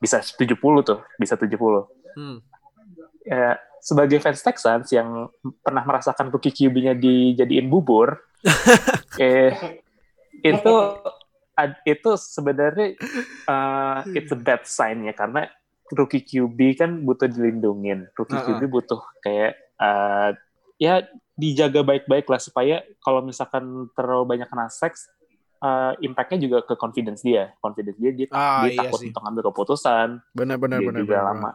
[0.00, 1.56] bisa 70 tuh, bisa 70.
[2.16, 2.38] Hmm.
[3.26, 5.32] Ya, sebagai fans Texans yang
[5.64, 8.20] pernah merasakan rookie QB-nya dijadiin bubur,
[9.20, 9.52] eh,
[10.44, 10.74] itu
[11.88, 13.00] itu sebenarnya
[13.48, 15.48] uh, it's a bad sign ya karena
[15.94, 18.10] rookie QB kan butuh dilindungin.
[18.12, 18.58] Rookie uh -uh.
[18.58, 20.34] QB butuh kayak uh,
[20.76, 25.08] ya dijaga baik-baik lah supaya kalau misalkan terlalu banyak kena seks
[25.62, 27.54] uh, impactnya juga ke confidence dia.
[27.62, 29.08] Confidence dia dia, ah, dia iya takut sih.
[29.12, 30.08] untuk ngambil keputusan.
[30.34, 31.00] Benar-benar benar.
[31.00, 31.50] Juga benar, lama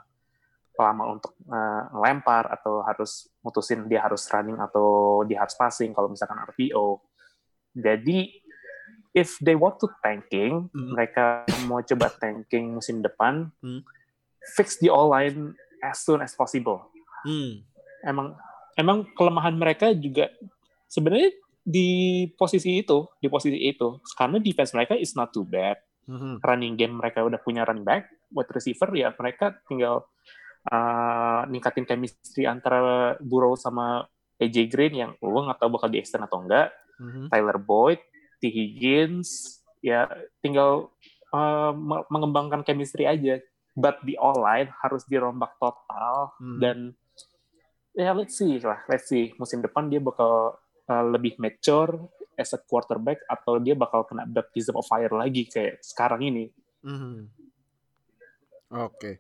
[0.81, 6.09] lama untuk uh, ngelempar atau harus mutusin dia harus running atau dia harus passing kalau
[6.09, 7.05] misalkan RPO.
[7.77, 8.40] Jadi
[9.11, 10.95] if they want to tanking, hmm.
[10.95, 13.83] mereka mau coba tanking musim depan, hmm.
[14.55, 16.87] fix the all line as soon as possible.
[17.27, 17.63] Hmm.
[18.01, 18.33] Emang
[18.79, 20.31] emang kelemahan mereka juga
[20.87, 25.77] sebenarnya di posisi itu, di posisi itu, karena defense mereka is not too bad.
[26.07, 26.41] Hmm.
[26.41, 30.07] Running game mereka udah punya running back, buat receiver ya mereka tinggal
[30.71, 34.07] uh, ningkatin chemistry antara Burrow sama
[34.41, 36.73] AJ Green yang gue nggak tahu bakal di extend atau enggak.
[37.01, 37.25] Mm-hmm.
[37.33, 38.01] Tyler Boyd,
[38.41, 38.49] T.
[38.49, 40.09] Higgins ya
[40.41, 40.89] tinggal
[41.33, 41.73] uh,
[42.09, 43.37] mengembangkan chemistry aja
[43.77, 46.59] but the all-line harus dirombak total hmm.
[46.59, 46.77] dan
[47.95, 52.59] ya let's see lah let's see musim depan dia bakal uh, lebih mature as a
[52.59, 56.45] quarterback atau dia bakal kena baptism of fire lagi kayak sekarang ini
[56.83, 57.29] hmm.
[58.73, 59.15] oke okay.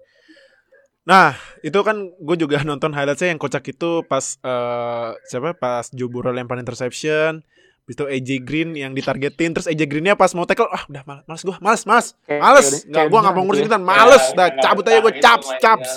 [1.01, 1.33] Nah,
[1.65, 6.61] itu kan gue juga nonton highlightnya yang kocak itu pas uh, siapa pas Jubura lempar
[6.61, 7.41] interception,
[7.81, 11.23] Habis itu AJ Green yang ditargetin terus AJ Greennya pas mau tackle ah udah males,
[11.25, 12.07] males gue males males.
[12.29, 12.67] Males.
[12.85, 14.25] nggak gue nggak mau ngurusin kita males.
[14.37, 15.91] Dah cabut aja gue caps caps.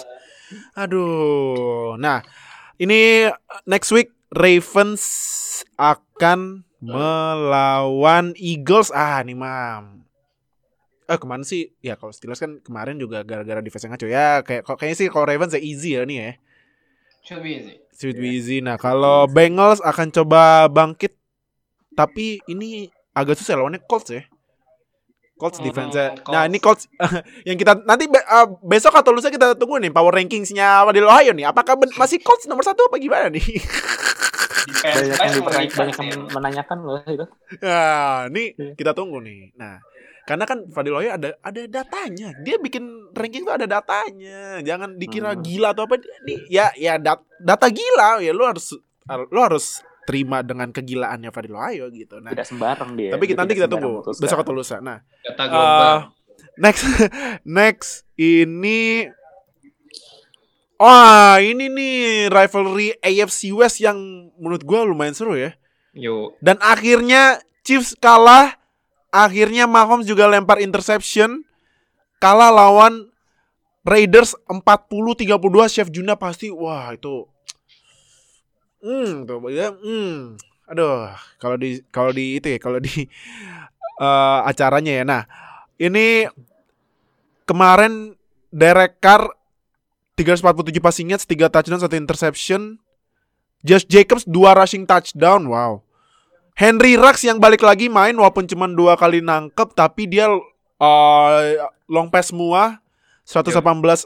[0.75, 2.01] aduh.
[2.01, 2.25] Nah
[2.81, 3.29] ini
[3.69, 5.05] next week Ravens
[5.77, 8.89] akan melawan Eagles.
[8.91, 10.09] Ah nih mam.
[11.05, 11.69] Eh ke mana sih?
[11.85, 14.09] Ya kalau Steelers kan kemarin juga gara-gara defense ngaco.
[14.09, 16.31] Ya kayak kayaknya sih kalau Ravens ya easy ya nih ya.
[17.25, 17.75] Should be easy.
[17.97, 18.59] Should be easy.
[18.61, 21.17] Nah, kalau Bengals akan coba bangkit
[21.95, 24.23] tapi ini agak susah lawannya Colts ya.
[25.35, 26.31] Colts Hmm, defense Colts.
[26.31, 26.87] Nah, ini Colts
[27.49, 31.33] yang kita nanti be- uh, besok atau lusa kita tunggu nih power rankingsnya di Ohio
[31.33, 31.43] nih.
[31.45, 33.43] Apakah masih Colts nomor satu apa gimana nih?
[34.65, 36.07] Banyak yang, banyak sih.
[36.09, 37.27] yang menanyakan loh itu.
[37.61, 38.73] Nah, ini Iya.
[38.75, 39.53] kita tunggu nih.
[39.55, 39.77] Nah,
[40.25, 42.33] karena kan Fadil Ohio ada ada datanya.
[42.41, 44.63] Dia bikin ranking tuh ada datanya.
[44.63, 45.43] Jangan dikira Hmm.
[45.43, 46.01] gila atau apa.
[46.25, 48.73] Nih, ya ya dat- data gila ya lu harus
[49.29, 52.21] lu harus terima dengan kegilaannya Fadil Ohio gitu.
[52.21, 53.11] Nah, Tidak sembarang dia.
[53.17, 54.79] tapi kita, nanti kita tunggu besok atau lusa.
[54.79, 56.13] Nah, global.
[56.61, 56.85] next
[57.45, 59.09] next ini
[60.75, 63.97] Wah, ini nih rivalry AFC West yang
[64.37, 65.55] menurut gua lumayan seru ya.
[65.95, 66.35] Yo.
[66.43, 68.59] Dan akhirnya Chiefs kalah.
[69.15, 71.47] Akhirnya Mahomes juga lempar interception.
[72.19, 73.07] Kalah lawan
[73.87, 75.31] Raiders 40-32
[75.71, 77.29] Chef Juna pasti wah itu
[78.85, 80.37] hmm tuh ya hmm.
[80.69, 83.09] Aduh kalau di kalau di itu ya kalau di
[84.05, 85.05] eh, acaranya ya.
[85.05, 85.23] Nah
[85.81, 86.29] ini
[87.49, 88.17] kemarin
[88.53, 89.29] Derek Carr
[90.17, 92.79] 347 passing yards 3 touchdown 1 interception.
[93.65, 95.81] Josh Jacobs 2 rushing touchdown wow.
[96.55, 101.39] Henry Rux yang balik lagi main walaupun cuma dua kali nangkep tapi dia uh,
[101.91, 102.79] long pass semua
[103.25, 103.65] 118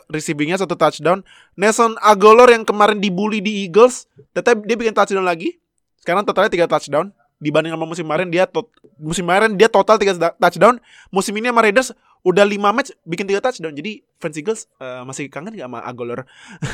[0.09, 1.27] receivingnya satu touchdown.
[1.59, 5.59] Nelson Agolor yang kemarin dibully di Eagles, tetap dia bikin touchdown lagi.
[5.99, 8.67] Sekarang totalnya 3 touchdown dibanding sama musim kemarin dia tot
[8.99, 10.79] musim kemarin dia total 3 touchdown.
[11.11, 11.95] Musim ini sama Raiders
[12.27, 13.75] udah 5 match bikin 3 touchdown.
[13.75, 16.27] Jadi fans Eagles uh, masih kangen gak sama Agolor?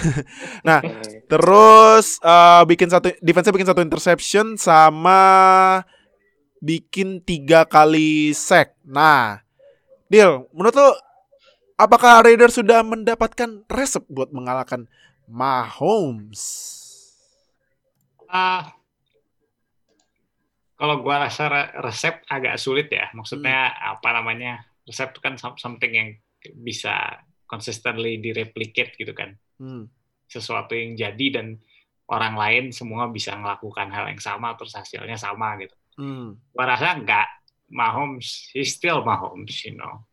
[0.69, 0.81] nah,
[1.29, 5.21] Terus uh, bikin satu defense bikin satu interception sama
[6.65, 8.73] bikin tiga kali sack.
[8.89, 9.45] Nah,
[10.09, 10.49] deal.
[10.57, 10.97] Menurut lo
[11.75, 14.87] apakah Raiders sudah mendapatkan resep buat mengalahkan
[15.25, 16.43] Mahomes?
[18.29, 18.75] Ah,
[20.75, 23.09] kalau gua rasa re- resep agak sulit ya.
[23.15, 24.67] Maksudnya apa namanya?
[24.85, 26.11] Resep itu kan some- something yang
[26.61, 29.39] bisa consistently direplicate gitu kan.
[29.57, 29.89] Hmm.
[30.29, 31.57] Sesuatu yang jadi dan
[32.11, 35.73] orang lain semua bisa melakukan hal yang sama terus hasilnya sama gitu.
[35.97, 36.37] Hmm.
[36.53, 37.29] Gua rasa enggak.
[37.65, 40.05] Mahomes, he's still Mahomes, you know.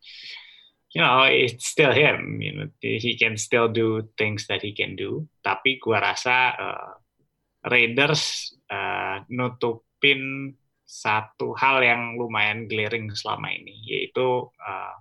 [0.92, 2.44] You know, it's still him.
[2.44, 5.24] You know, he can still do things that he can do.
[5.40, 6.92] Tapi gua rasa uh,
[7.64, 10.52] Raiders uh, nutupin
[10.84, 14.94] satu hal yang lumayan glaring selama ini, yaitu uh,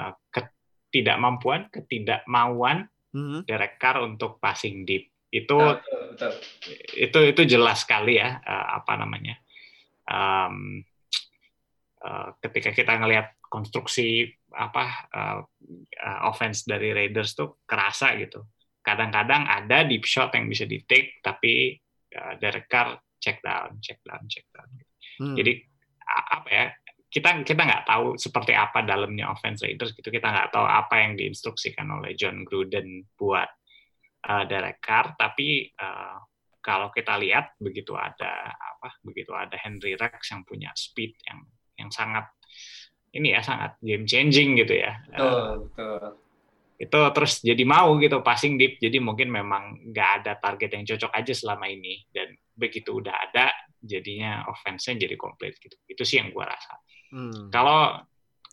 [0.00, 3.48] uh, ketidakmampuan, ketidakmauan Hmm.
[3.48, 5.08] Derek Carr untuk passing deep.
[5.32, 6.32] Itu Betul, betul.
[7.00, 9.40] itu itu jelas sekali ya eh, apa namanya
[10.06, 10.86] Em,
[11.98, 15.40] eh, ketika kita ngelihat konstruksi apa eh,
[16.00, 18.46] eh, offense dari Raiders tuh kerasa gitu.
[18.80, 21.74] Kadang-kadang ada deep shot yang bisa di take tapi
[22.10, 24.68] eh, Derek Carr check down check down check down.
[25.16, 25.32] Hmm.
[25.32, 25.64] jadi
[26.06, 26.66] apa ya
[27.06, 30.12] kita kita nggak tahu seperti apa dalamnya offense Raiders gitu.
[30.12, 33.48] Kita nggak tahu apa yang diinstruksikan oleh John Gruden buat
[34.26, 35.16] uh, Derek Carr.
[35.16, 36.18] Tapi uh,
[36.60, 41.40] kalau kita lihat begitu ada apa begitu ada Henry Rex yang punya speed yang
[41.78, 42.26] yang sangat
[43.16, 44.92] ini ya sangat game changing gitu ya.
[45.12, 46.00] Uh, Betul, betul.
[46.76, 48.76] itu terus jadi mau gitu passing deep.
[48.76, 52.04] Jadi mungkin memang nggak ada target yang cocok aja selama ini.
[52.12, 55.76] Dan begitu udah ada jadinya offense-nya jadi komplit gitu.
[55.88, 56.76] Itu sih yang gua rasa.
[57.06, 57.54] Hmm.
[57.54, 58.02] kalau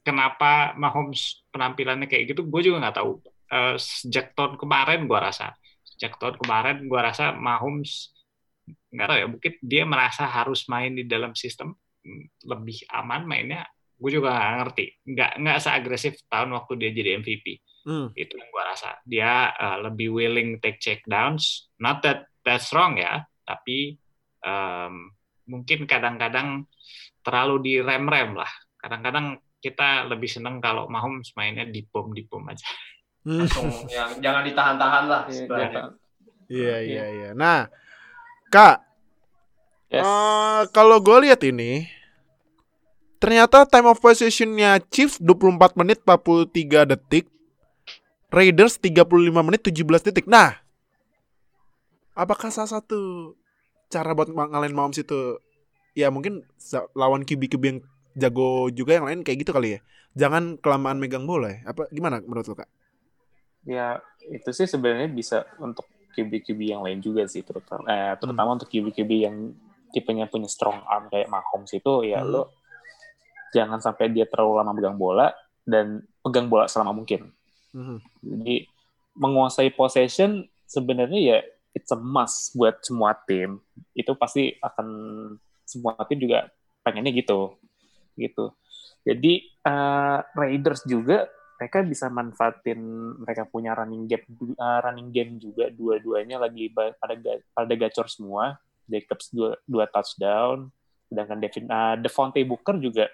[0.06, 3.17] kenapa Mahomes penampilannya kayak gitu gue juga nggak tahu.
[3.49, 5.58] Eh, sejak tahun kemarin gue rasa.
[5.82, 8.13] Sejak tahun kemarin gue rasa Mahomes
[8.93, 13.67] nggak tahu ya mungkin dia merasa harus main di dalam sistem mm, lebih aman mainnya
[13.93, 17.47] gue juga nggak ngerti nggak nggak seagresif tahun waktu dia jadi MVP
[17.84, 18.15] Hmm.
[18.15, 22.95] itu yang gue rasa dia uh, lebih willing take check downs not that that's wrong
[22.95, 23.99] ya tapi
[24.39, 25.12] um,
[25.43, 26.63] mungkin kadang-kadang
[27.19, 28.47] terlalu direm-rem lah
[28.79, 32.63] kadang-kadang kita lebih seneng kalau Mahomes mainnya di bom di bom aja
[33.23, 33.47] Hmm.
[33.47, 35.84] Langsung yang jangan ditahan-tahan lah Iya, sebenarnya.
[36.51, 37.29] Iya iya iya.
[37.32, 37.71] Nah,
[38.51, 38.84] Kak,
[39.88, 40.03] Yes.
[40.03, 41.88] Eh, kalau gue lihat ini
[43.23, 47.31] ternyata time of possession-nya Chiefs 24 menit 43 detik.
[48.27, 50.27] Raiders 35 menit 17 detik.
[50.27, 50.59] Nah,
[52.12, 53.31] apakah salah satu
[53.88, 55.39] cara buat ngalahin Mahomes itu
[55.95, 56.43] ya mungkin
[56.97, 57.79] lawan QB-QB yang
[58.17, 59.79] jago juga yang lain kayak gitu kali ya.
[60.17, 61.71] Jangan kelamaan megang bola ya.
[61.71, 62.67] Apa gimana menurut lo, Kak?
[63.63, 68.67] Ya, itu sih sebenarnya bisa untuk QB-QB yang lain juga sih, terutama, eh, terutama untuk
[68.67, 69.55] QB-QB yang
[69.93, 72.33] tipenya punya strong arm kayak Mahomes itu, ya Hmm.
[72.33, 72.62] lo
[73.53, 75.29] jangan sampai dia terlalu lama pegang bola
[75.63, 77.31] dan pegang bola selama mungkin.
[77.71, 77.97] Mhm.
[78.21, 78.55] Jadi
[79.13, 81.37] menguasai possession sebenarnya ya
[81.73, 83.61] it's a must buat semua tim.
[83.93, 84.87] Itu pasti akan
[85.65, 86.49] semua tim juga
[86.85, 87.57] pengennya gitu,
[88.17, 88.53] gitu.
[89.03, 92.79] Jadi uh, Raiders juga mereka bisa manfaatin
[93.23, 94.25] mereka punya running game
[94.59, 97.15] uh, running game juga dua-duanya lagi pada
[97.55, 98.57] pada gacor semua.
[98.83, 100.67] Jacobs dua, dua touchdown,
[101.07, 103.07] sedangkan Devin uh, Devontae Booker juga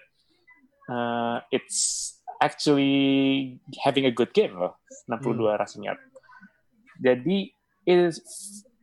[0.90, 4.74] uh, it's actually having a good game loh,
[5.06, 5.86] 62 hmm.
[5.86, 6.00] yard.
[7.00, 7.54] Jadi
[7.86, 8.20] it's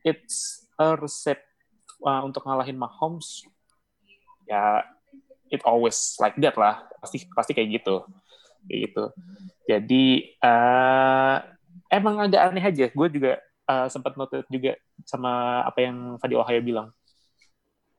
[0.02, 1.38] it's a resep
[2.02, 3.46] uh, untuk ngalahin Mahomes.
[4.48, 4.82] Ya
[5.52, 6.88] it always like that lah.
[6.98, 8.02] Pasti pasti kayak gitu.
[8.66, 9.04] Kayak gitu.
[9.68, 10.04] Jadi
[10.42, 11.36] uh,
[11.92, 12.86] emang agak aneh aja.
[12.90, 14.74] Gue juga uh, sempat note juga
[15.06, 16.88] sama apa yang Fadi Ohio bilang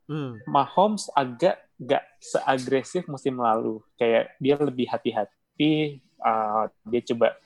[0.10, 0.44] hmm.
[0.50, 7.38] Mahomes agak gak seagresif musim lalu kayak dia lebih hati-hati uh, dia coba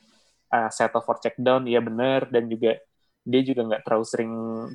[0.49, 2.81] uh, settle for check down ya bener dan juga
[3.23, 4.33] dia juga nggak terlalu sering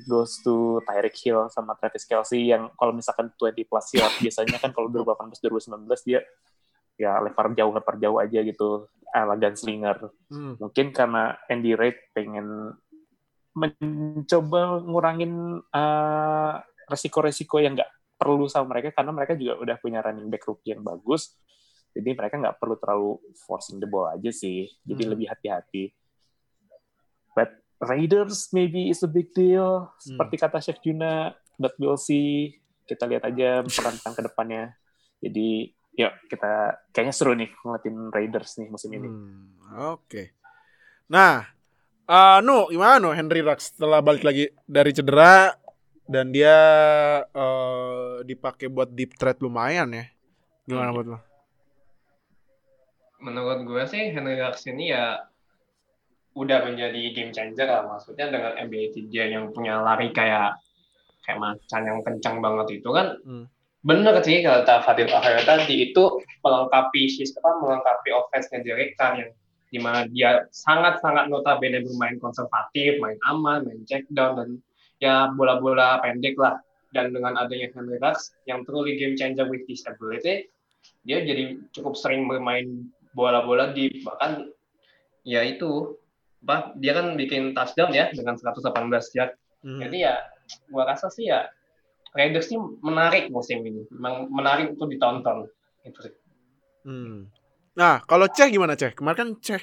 [0.09, 4.73] goes to Tyreek Hill sama Travis Kelsey yang kalau misalkan 20 plus yard biasanya kan
[4.73, 5.37] kalau 2018
[5.69, 6.21] 2019 dia
[6.99, 10.59] ya lempar jauh lempar jauh aja gitu ala gunslinger hmm.
[10.59, 12.73] mungkin karena Andy Reid pengen
[13.53, 16.53] mencoba ngurangin uh,
[16.89, 20.83] resiko-resiko yang nggak perlu sama mereka karena mereka juga udah punya running back rookie yang
[20.83, 21.37] bagus
[21.93, 23.11] jadi mereka nggak perlu terlalu
[23.45, 25.11] forcing the ball aja sih jadi hmm.
[25.15, 25.93] lebih hati-hati
[27.37, 29.87] but Raiders maybe is a big deal.
[29.87, 29.99] Hmm.
[30.03, 32.59] Seperti kata Chef Juna, but we'll see.
[32.83, 34.75] Kita lihat aja perantang ke depannya.
[35.23, 39.07] Jadi, yuk kita kayaknya seru nih ngeliatin Raiders nih musim ini.
[39.07, 39.55] Hmm,
[39.95, 40.03] Oke.
[40.03, 40.25] Okay.
[41.07, 41.47] Nah,
[42.05, 45.55] uh, no, gimana no Henry Rux setelah balik lagi dari cedera
[46.09, 46.57] dan dia
[47.29, 50.05] uh, dipakai buat deep threat lumayan ya.
[50.65, 50.97] Gimana hmm.
[50.97, 51.19] buat lo?
[53.21, 55.21] Menurut gue sih Henry Rux ini ya
[56.33, 60.55] udah menjadi game changer lah maksudnya dengan ability dia yang punya lari kayak
[61.25, 63.45] kayak macan yang kencang banget itu kan hmm.
[63.83, 69.31] bener sih kata Fadil Akhir tadi itu melengkapi sistem melengkapi offense-nya Derek Carr yang
[69.69, 74.49] di mana dia sangat-sangat notabene bermain konservatif, main aman, main check down dan
[74.99, 76.59] ya bola-bola pendek lah
[76.91, 80.47] dan dengan adanya Henry Rux yang truly game changer with his ability
[81.03, 84.51] dia jadi cukup sering bermain bola-bola di bahkan
[85.25, 85.97] ya itu
[86.39, 89.31] apa dia kan bikin touchdown ya dengan 118 yard.
[89.59, 89.79] Hmm.
[89.83, 90.15] Jadi ya
[90.71, 91.51] gua rasa sih ya
[92.15, 93.85] Raiders sih menarik musim ini.
[93.91, 95.45] Memang menarik untuk ditonton.
[95.83, 96.13] Itu sih.
[96.87, 97.27] Hmm.
[97.75, 98.95] Nah, kalau Ceh gimana Ceh?
[98.95, 99.61] Kemarin kan Ceh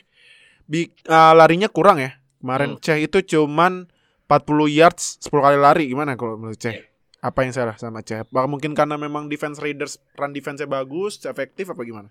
[0.69, 2.15] bi uh, larinya kurang ya.
[2.39, 2.83] Kemarin hmm.
[2.85, 3.89] Ceh itu cuman
[4.27, 5.85] 40 yards 10 kali lari.
[5.87, 6.75] Gimana kalau menurut Ceh?
[6.75, 6.87] Yeah.
[7.23, 8.27] Apa yang salah sama Ceh?
[8.27, 12.11] Apakah mungkin karena memang defense Raiders run defense-nya bagus, efektif apa gimana?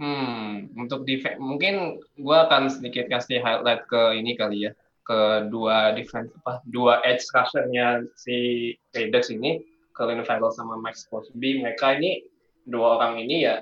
[0.00, 4.72] Hmm, untuk defense mungkin gue akan sedikit kasih highlight ke ini kali ya,
[5.04, 9.60] ke dua defense apa, dua edge rushernya si Raiders ini,
[9.92, 11.60] Colin Farrell sama Max Crosby.
[11.60, 12.24] Mereka ini
[12.64, 13.60] dua orang ini ya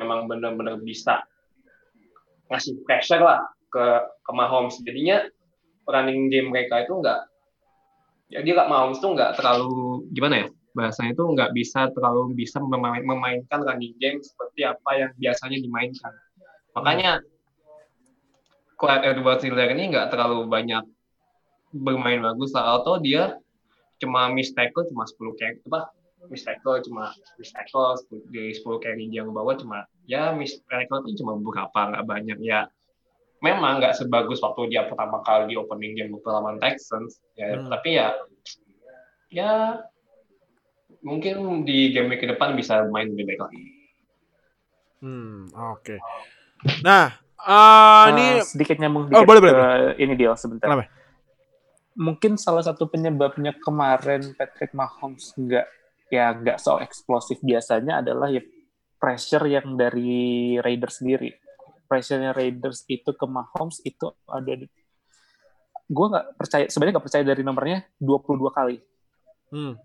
[0.00, 1.20] memang benar-benar bisa
[2.48, 3.84] ngasih pressure lah ke
[4.24, 4.80] ke Mahomes.
[4.80, 5.28] Jadinya
[5.86, 7.28] running game mereka itu enggak
[8.32, 12.58] ya dia nggak Mahomes tuh nggak terlalu gimana ya bahasanya itu nggak bisa terlalu bisa
[12.58, 16.12] memain, memainkan running game seperti apa yang biasanya dimainkan.
[16.74, 17.22] Makanya
[18.74, 20.82] Clyde Edwards Hiller ini nggak terlalu banyak
[21.70, 23.38] bermain bagus lah atau dia
[24.02, 25.94] cuma miss tackle cuma 10 carry apa
[26.26, 27.94] miss tackle cuma miss tackle
[28.30, 32.66] dari 10 carry yang bawa cuma ya miss tackle itu cuma beberapa nggak banyak ya
[33.44, 37.68] memang nggak sebagus waktu dia pertama kali di opening game lawan Texans ya hmm.
[37.68, 38.16] tapi ya
[39.28, 39.52] ya
[41.04, 43.62] mungkin di game ke depan bisa main lebih baik lagi.
[45.04, 45.84] Hmm, oke.
[45.84, 45.98] Okay.
[46.80, 47.12] Nah,
[47.44, 50.00] uh, uh, ini sedikit nyambung oh, boleh, boleh.
[50.00, 50.64] ini dia sebentar.
[50.64, 50.88] Kenapa?
[51.94, 55.68] Mungkin salah satu penyebabnya kemarin Patrick Mahomes nggak
[56.08, 58.40] ya nggak so eksplosif biasanya adalah ya
[58.96, 61.36] pressure yang dari Raiders sendiri.
[61.84, 64.56] Pressure-nya Raiders itu ke Mahomes itu ada
[65.84, 68.76] gue nggak percaya sebenarnya nggak percaya dari nomornya 22 kali.
[69.52, 69.76] Hmm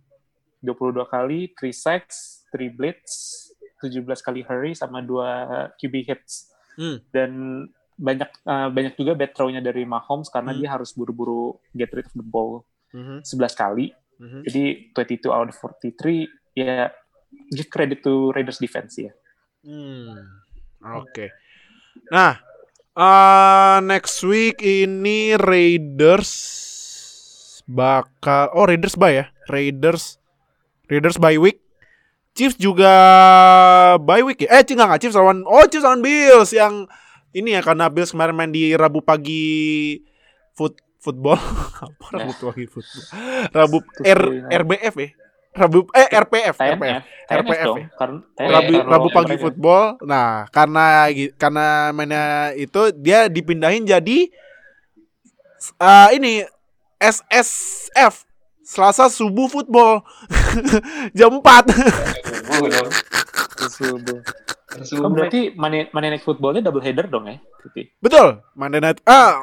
[0.64, 3.48] 22 kali, 3 sacks, 3 blitz,
[3.80, 6.52] 17 kali hurry sama 2 QB hits.
[6.76, 7.00] Hmm.
[7.12, 7.32] Dan
[8.00, 10.60] banyak uh, banyak juga bad throw-nya dari Mahomes karena hmm.
[10.60, 12.64] dia harus buru-buru get rid of the ball
[12.96, 13.24] hmm.
[13.24, 13.92] 11 kali.
[14.20, 14.44] Hmm.
[14.44, 16.92] Jadi 22 out of 43 ya
[17.56, 19.12] give credit to Raiders defense ya.
[19.64, 20.16] Hmm.
[20.80, 21.08] Oke.
[21.12, 21.30] Okay.
[22.08, 22.40] Nah,
[22.96, 26.32] uh, next week ini Raiders
[27.68, 29.26] bakal oh Raiders bye ya.
[29.48, 30.18] Raiders
[30.88, 31.62] Raiders bye week.
[32.34, 32.94] Chiefs juga
[34.00, 34.58] bye week ya.
[34.58, 36.88] Eh, enggak enggak Chiefs lawan Oh, Chiefs lawan Bills yang
[37.30, 40.00] ini ya karena Bills kemarin main di Rabu pagi
[40.56, 41.38] food football.
[41.84, 42.26] Apa Ya.
[42.26, 43.04] rambut wangi football?
[43.54, 44.22] Rabu R.
[44.50, 45.10] RBF ya.
[45.50, 46.78] Rabu eh RPF, RPF.
[46.78, 47.78] TNF, TNF RPF dong.
[47.78, 47.88] ya?
[47.92, 49.84] Karena Rabu, karena Rabu pagi mereka- football.
[50.02, 50.86] Nah, karena
[51.36, 52.26] karena mainnya
[52.56, 54.30] itu dia dipindahin jadi
[55.76, 56.46] eh, ini
[56.98, 58.24] SSF
[58.62, 60.06] Selasa subuh football
[61.18, 62.90] jam 4 Subuh dong.
[63.68, 64.20] Subuh.
[64.80, 65.02] Subuh.
[65.02, 67.42] Oh, berarti Monday, Monday Night Footballnya double header dong ya?
[67.98, 69.42] Betul Monday night ah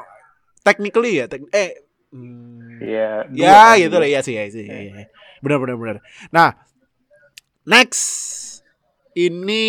[0.63, 3.27] technically ya tek- eh hmm, Iya.
[3.27, 5.05] dua ya gitu lah ya sih ya sih ya, ya.
[5.47, 5.97] Benar benar benar.
[6.35, 6.51] Nah
[7.63, 8.03] next.
[9.17, 9.65] Ini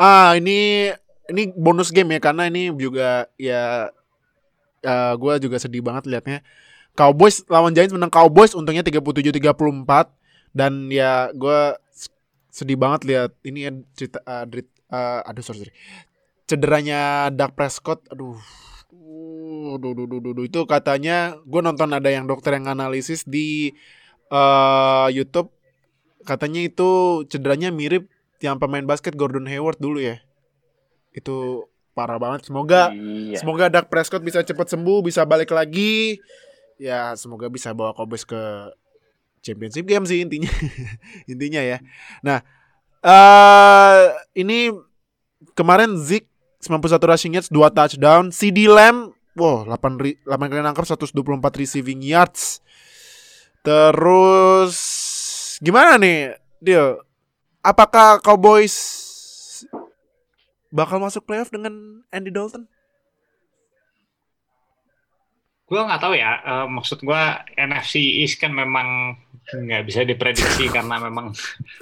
[0.00, 0.88] ah ini
[1.28, 3.92] ini bonus game ya karena ini juga ya
[5.18, 6.40] gue juga sedih banget liatnya.
[6.96, 9.36] Cowboys lawan Giants menang Cowboys untungnya 37-34
[10.56, 11.76] dan ya gue
[12.48, 15.72] sedih banget lihat ini ya cerita uh, drit- uh, aduh sorry, sorry.
[16.48, 18.40] cederanya Dak Prescott aduh.
[19.76, 20.44] Duh, duh, duh, duh, duh.
[20.46, 23.76] itu katanya gue nonton ada yang dokter yang analisis di
[24.28, 25.52] eh, YouTube
[26.22, 26.88] katanya itu
[27.26, 30.18] cederanya mirip yang pemain basket Gordon Hayward dulu ya.
[31.10, 32.44] Itu parah banget.
[32.44, 33.40] Semoga Iya.
[33.40, 36.20] semoga Dak Prescott bisa cepat sembuh bisa balik lagi.
[36.76, 38.36] Ya semoga bisa bawa Cowboys ke
[39.40, 40.50] championship game sih intinya.
[41.32, 41.78] Intinya ya.
[42.20, 42.44] Nah
[43.00, 44.02] eh
[44.34, 44.74] ini
[45.54, 46.28] kemarin Zeke
[46.60, 48.28] 91 rushing yards 2 touchdown.
[48.28, 51.14] CD Lamb wow 8 ri- 8 kali nangkap 124
[51.56, 52.60] receiving yards
[53.66, 54.76] terus
[55.58, 57.02] gimana nih Deal
[57.60, 58.78] apakah Cowboys
[60.70, 61.74] bakal masuk playoff dengan
[62.08, 62.70] Andy Dalton
[65.66, 66.38] Gue nggak tahu ya.
[66.46, 67.22] eh, maksud gue
[67.58, 69.18] NFC East kan memang
[69.50, 71.34] nggak bisa diprediksi karena memang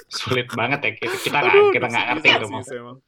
[0.09, 0.91] sulit banget ya.
[0.97, 2.99] Kita kita nggak kita nggak ngerti sih Maksud- emang.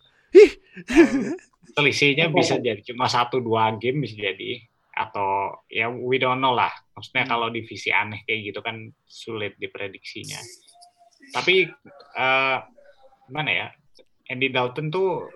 [1.72, 6.72] Selisihnya bisa jadi cuma satu dua game bisa jadi atau ya we don't know lah.
[6.96, 10.40] Maksudnya kalau divisi aneh kayak gitu kan sulit diprediksinya.
[11.36, 11.68] Tapi
[12.16, 12.58] eh
[13.28, 13.68] mana ya?
[14.32, 15.28] Andy Dalton tuh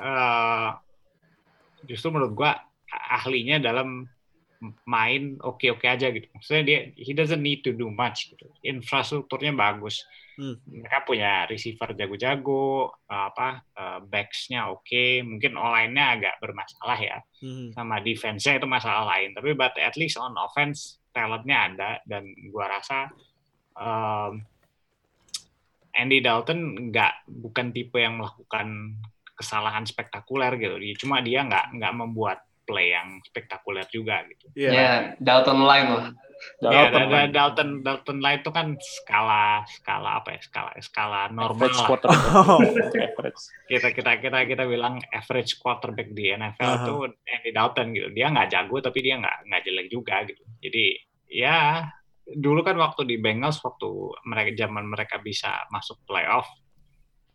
[0.00, 0.70] eh
[1.84, 2.56] justru menurut gua
[2.88, 4.08] ahlinya dalam
[4.86, 6.30] main oke-oke aja gitu.
[6.30, 8.46] Maksudnya dia he doesn't need to do much gitu.
[8.62, 10.06] Infrastrukturnya bagus.
[10.38, 10.56] Hmm.
[10.64, 17.18] Mereka punya receiver jago-jago, apa eh, backs-nya oke, mungkin online-nya agak bermasalah ya.
[17.42, 17.74] Mhm.
[17.74, 19.34] Sama defense-nya itu masalah lain.
[19.34, 23.12] Tapi but at least on offense talentnya ada dan gua rasa
[23.76, 24.40] um,
[25.92, 28.96] Andy Dalton nggak bukan tipe yang melakukan
[29.36, 30.80] kesalahan spektakuler gitu.
[30.80, 34.48] Dia cuma dia nggak nggak membuat play yang spektakuler juga gitu.
[34.56, 34.70] Iya.
[34.72, 34.90] Ya,
[35.20, 36.06] Dalton line lah.
[36.58, 41.20] Ya, Dalton dan- dan Dalton Dalton Light itu kan skala skala apa ya skala skala
[41.30, 41.86] normal average lah.
[41.86, 42.22] quarterback.
[42.34, 42.60] Oh.
[42.98, 43.42] average.
[43.70, 46.86] Kita kita kita kita bilang average quarterback di NFL Aha.
[46.86, 46.98] tuh
[47.28, 48.08] Andy Dalton gitu.
[48.10, 50.42] Dia nggak jago tapi dia nggak nggak jelek juga gitu.
[50.62, 50.96] Jadi
[51.26, 51.82] ya
[52.22, 56.46] dulu kan waktu di Bengals waktu mereka zaman mereka bisa masuk playoff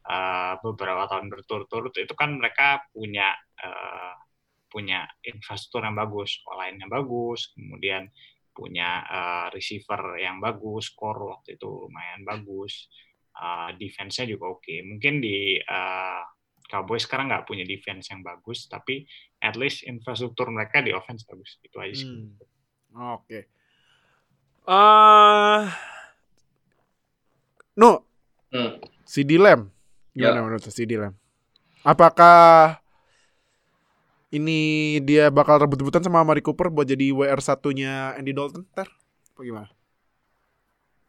[0.07, 4.15] eh, beberapa tahun berturut-turut itu kan mereka punya eh,
[4.67, 8.11] punya infrastruktur yang bagus, online-nya bagus, kemudian
[8.55, 12.87] punya eh, receiver yang bagus, core waktu itu lumayan bagus,
[13.35, 14.75] eh, defense-nya juga oke.
[14.87, 16.21] Mungkin di eh,
[16.67, 19.07] Cowboys sekarang nggak punya defense yang bagus, tapi
[19.39, 21.59] at least infrastruktur mereka di offense bagus.
[21.63, 22.07] Itu aja sih.
[22.07, 22.35] Hmm.
[22.97, 23.45] Oke.
[24.67, 25.63] Eh
[27.77, 28.01] no,
[28.49, 28.81] Hmm.
[29.37, 29.69] Lamb.
[30.11, 30.43] Gimana Ya.
[30.43, 31.13] menurut CD Lamb?
[31.85, 32.79] Apakah
[34.27, 34.59] ini
[35.07, 38.65] dia bakal rebut-rebutan sama Mari Cooper buat jadi WR satunya Andy Dalton?
[38.75, 38.89] Ntar?
[39.35, 39.69] Apa gimana?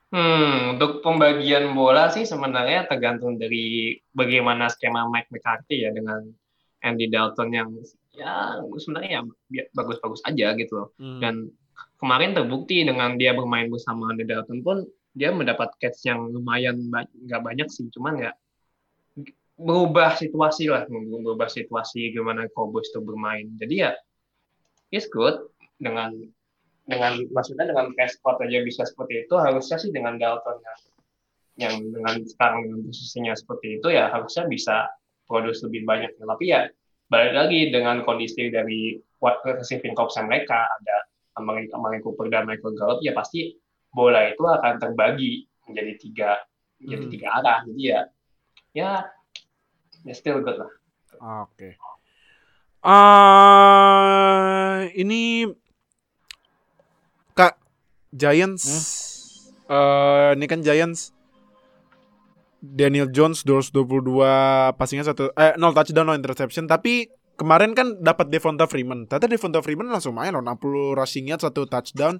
[0.08, 6.24] Hmm, untuk pembagian bola sih sebenarnya tergantung dari bagaimana skema Mike McCarthy ya dengan
[6.80, 7.68] Andy Dalton yang
[8.16, 9.20] ya sebenarnya
[9.52, 10.88] ya bagus-bagus aja gitu loh.
[10.96, 11.20] Hmm.
[11.20, 11.34] Dan
[11.98, 14.86] kemarin terbukti dengan dia bermain bersama Andy Dalton pun
[15.18, 18.30] dia mendapat catch yang lumayan nggak banyak sih, cuman ya
[19.58, 23.50] berubah situasi lah, berubah situasi gimana Cowboys itu bermain.
[23.58, 23.92] Jadi ya
[24.94, 25.50] it's good.
[25.78, 26.14] Dengan
[26.86, 30.80] dengan maksudnya dengan Prescott aja bisa seperti itu harusnya sih dengan Dalton yang
[31.58, 34.86] yang dengan sekarang dengan posisinya seperti itu ya harusnya bisa
[35.26, 36.14] produce lebih banyak.
[36.16, 36.70] Tapi ya
[37.10, 38.94] balik lagi dengan kondisi dari
[39.58, 41.07] receiving corps mereka ada
[42.00, 43.52] Cooper dan Michael Gallup ya pasti
[43.88, 46.30] bola itu akan terbagi menjadi tiga
[46.78, 47.12] menjadi Hmm.
[47.12, 48.00] tiga arah jadi ya
[48.72, 48.90] ya
[50.02, 50.70] ya still good lah
[51.18, 51.74] Oke.
[52.80, 55.44] Ah, ini
[57.32, 57.56] Kak
[58.10, 58.64] Giants.
[59.66, 61.10] eh ini kan Giants
[62.58, 67.04] Daniel Jones 222 passingnya satu eh 0 touchdown 0 interception tapi
[67.38, 69.06] kemarin kan dapat Devonta Freeman.
[69.06, 72.18] Ternyata Devonta Freeman langsung main loh 60 rushing yards satu touchdown.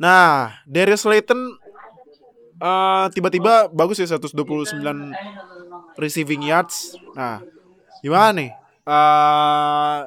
[0.00, 1.60] Nah, Darius Slayton
[2.56, 4.80] eh, tiba-tiba bagus ya 129
[6.00, 6.96] receiving yards.
[7.12, 7.44] Nah,
[8.00, 8.50] gimana nih?
[8.88, 9.98] Eh,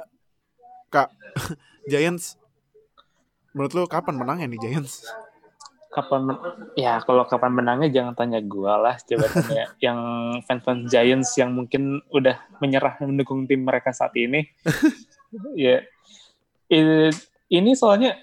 [0.89, 1.09] Kak
[1.93, 2.41] Giants
[3.53, 5.05] menurut lu kapan menangnya nih Giants?
[5.93, 6.41] Kapan men-
[6.73, 8.95] ya kalau kapan menangnya jangan tanya gua lah.
[8.97, 9.99] Coba tanya yang
[10.43, 14.43] fans-fans Giants yang mungkin udah menyerah mendukung tim mereka saat ini.
[15.57, 15.81] Ya
[16.69, 17.09] i-
[17.49, 18.13] ini soalnya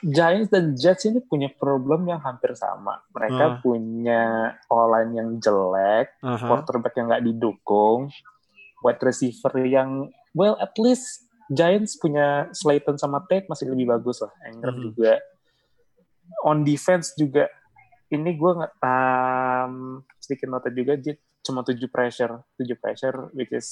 [0.00, 3.02] Giants dan Jets ini punya problem yang hampir sama.
[3.10, 4.22] Mereka punya
[4.66, 6.40] online yang jelek Aha.
[6.40, 8.08] quarterback yang nggak didukung
[8.80, 14.30] wide receiver yang well at least Giants punya Slayton sama Tate masih lebih bagus lah.
[14.46, 14.82] Ingram Mhm.
[14.88, 15.12] juga
[16.44, 17.46] on defense juga
[18.10, 23.70] ini gue nggak um, sedikit nota juga dia cuma tujuh pressure tujuh pressure which is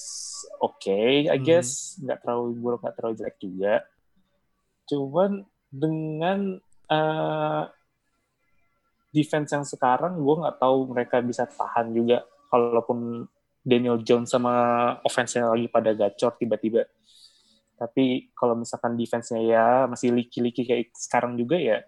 [0.62, 1.44] okay I Mhm.
[1.44, 1.98] guess.
[2.00, 3.74] Nggak terlalu buruk nggak terlalu jelek juga.
[4.88, 6.56] Cuman dengan
[6.88, 7.64] uh,
[9.12, 12.24] defense yang sekarang gue nggak tahu mereka bisa tahan juga.
[12.48, 13.28] Kalaupun
[13.60, 14.54] Daniel Jones sama
[15.04, 16.88] offense-nya lagi pada gacor tiba-tiba.
[17.76, 21.84] Tapi kalau misalkan defense-nya ya masih liki-liki kayak sekarang juga ya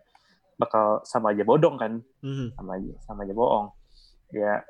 [0.61, 2.53] bakal sama aja bodong kan Mhm.
[2.53, 3.69] sama aja sama aja bohong
[4.31, 4.61] ya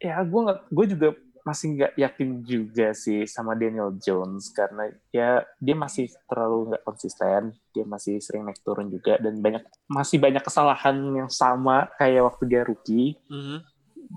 [0.00, 1.08] ya gue nggak gue juga
[1.44, 7.52] masih nggak yakin juga sih sama Daniel Jones karena ya dia masih terlalu nggak konsisten
[7.70, 12.48] dia masih sering naik turun juga dan banyak masih banyak kesalahan yang sama kayak waktu
[12.48, 13.58] dia rookie Mhm.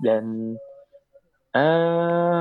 [0.00, 0.24] dan
[1.52, 2.40] eh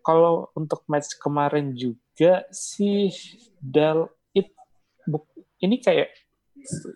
[0.00, 3.08] kalau untuk match kemarin juga sih
[3.56, 4.52] Dal it
[5.60, 6.12] ini kayak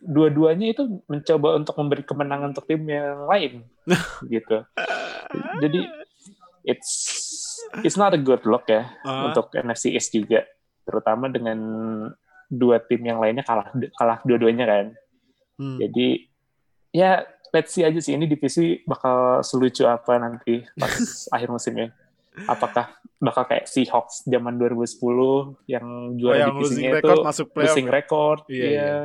[0.00, 3.52] dua-duanya itu mencoba untuk memberi kemenangan untuk tim yang lain
[4.28, 4.64] gitu.
[5.58, 5.80] Jadi
[6.62, 6.90] it's
[7.80, 9.28] it's not a good look ya Ah.
[9.28, 10.44] untuk NFC East juga,
[10.82, 11.58] terutama dengan
[12.46, 14.86] dua tim yang lainnya kalah kalah dua-duanya kan.
[15.54, 15.78] Hmm.
[15.78, 16.28] Jadi
[16.90, 20.94] ya let's see aja sih ini divisi bakal selucu apa nanti pas
[21.34, 21.90] akhir musimnya.
[22.44, 22.90] Apakah
[23.22, 27.62] bakal kayak Seahawks zaman 2010 yang Oh, juara yang losing divisinya itu record masuk playoff.
[27.70, 28.66] losing record, Iya, iya.
[28.66, 28.98] iya.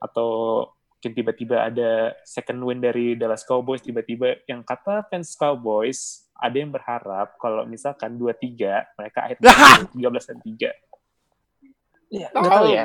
[0.00, 0.28] Atau
[0.96, 6.68] mungkin tiba-tiba ada second win dari Dallas Cowboys tiba-tiba yang kata fans Cowboys ada yang
[6.68, 9.52] berharap kalau misalkan 2-3 mereka akhirnya
[9.96, 10.72] 13 dan 3.
[12.10, 12.84] Iya, nggak tahu ya.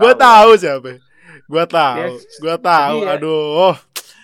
[0.00, 0.22] Gua tahu.
[0.24, 0.90] tahu siapa.
[1.46, 1.96] Gua tahu.
[2.00, 2.08] Ya,
[2.40, 2.96] Gua tahu.
[3.04, 3.12] iya.
[3.18, 3.74] Aduh.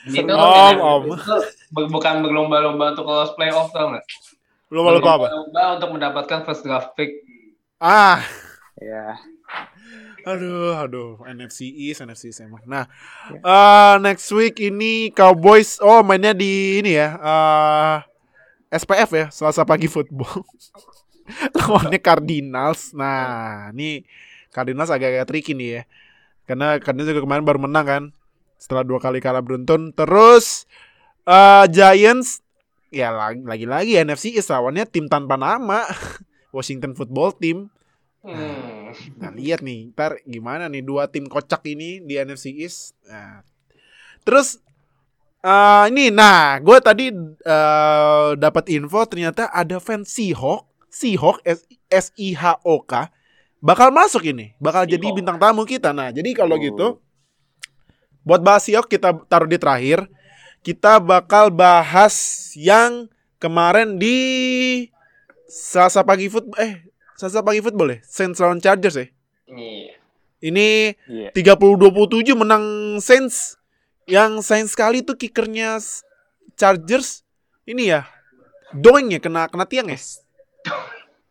[0.08, 1.02] Itu Om, om.
[1.92, 4.04] bukan berlomba-lomba untuk lolos playoff tau nggak?
[4.72, 5.26] Mau lupa apa?
[5.28, 7.20] Berlomba untuk mendapatkan first draft pick.
[7.76, 8.24] Ah.
[8.80, 9.20] Ya.
[10.28, 12.60] Aduh, aduh, NFC East, NFC East emang.
[12.68, 12.84] Nah,
[13.32, 17.96] eh, next week ini Cowboys, oh mainnya di ini ya, eh,
[18.68, 20.44] SPF ya, Selasa pagi football.
[21.56, 22.92] Lawannya Cardinals.
[22.92, 24.04] Nah, ini
[24.52, 25.82] Cardinals agak-agak tricky nih ya,
[26.44, 28.02] karena Cardinals juga kemarin baru menang kan,
[28.60, 29.96] setelah dua kali kalah beruntun.
[29.96, 30.68] Terus
[31.24, 32.44] eh, Giants,
[32.92, 35.88] ya lagi- lagi-lagi NFC East lawannya tim tanpa nama,
[36.56, 37.72] Washington Football Team.
[38.18, 38.90] Hmm.
[39.22, 42.98] Nah, lihat nih, ntar gimana nih dua tim kocak ini di NFC East.
[43.06, 43.46] Nah,
[44.26, 44.58] terus
[45.38, 52.10] eh ini, nah, gue tadi eh, dapat info ternyata ada fans Seahawk, Seahawk S, S
[52.18, 53.06] I H O K
[53.62, 55.16] bakal masuk ini, bakal jadi Seahawk.
[55.22, 55.94] bintang tamu kita.
[55.94, 56.62] Nah, jadi kalau Oh.
[56.62, 56.86] gitu,
[58.26, 60.04] buat bahas Seahawk kita taruh di terakhir.
[60.58, 63.06] Kita bakal bahas yang
[63.38, 64.18] kemarin di
[65.48, 66.82] Selasa pagi football eh
[67.18, 67.98] Selasa pagi football ya?
[68.06, 69.06] Saints lawan Chargers ya?
[69.48, 69.98] Iya.
[70.38, 71.34] ini Iya.
[71.34, 72.64] 30-27 menang
[73.02, 73.58] Saints.
[74.06, 75.82] Yang sayang sekali tuh kickernya
[76.54, 77.26] Chargers.
[77.66, 78.00] Ini ya
[78.70, 79.98] doing ya kena kena tiang ya?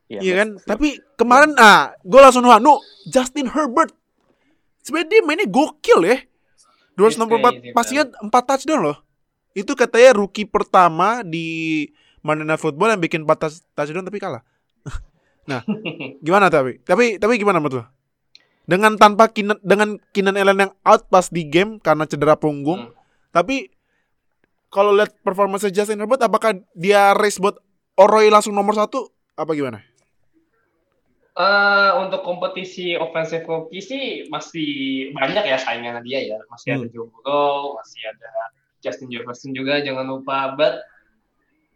[0.07, 0.49] Iya, iya kan?
[0.59, 2.77] Tapi kemarin ah gue langsung nu
[3.07, 3.95] Justin Herbert.
[4.83, 6.17] Sebenarnya dia mainnya gokil ya?
[6.95, 8.97] 264 crazy, pastinya 4 touchdown loh.
[9.53, 11.85] Itu katanya rookie pertama di
[12.21, 14.41] Monday Night Football yang bikin 4 touch- touchdown tapi kalah
[15.47, 15.63] nah
[16.25, 17.85] gimana tapi tapi tapi gimana menurut lo
[18.67, 22.95] dengan tanpa Keenan, dengan Keenan Allen yang out pas di game karena cedera punggung Hmm.
[23.31, 23.71] tapi
[24.67, 27.55] kalau lihat performance Justin Herbert apakah dia race buat
[27.95, 29.79] Oroy langsung nomor satu apa gimana
[31.37, 34.69] Eh, untuk kompetisi offensive rookie sih masih
[35.13, 36.37] banyak ya saingannya dia ya.
[36.49, 36.93] Masih ada Hmm.
[36.97, 38.31] Joe Burrow, masih ada
[38.81, 40.57] Justin Jefferson juga jangan lupa.
[40.57, 40.81] But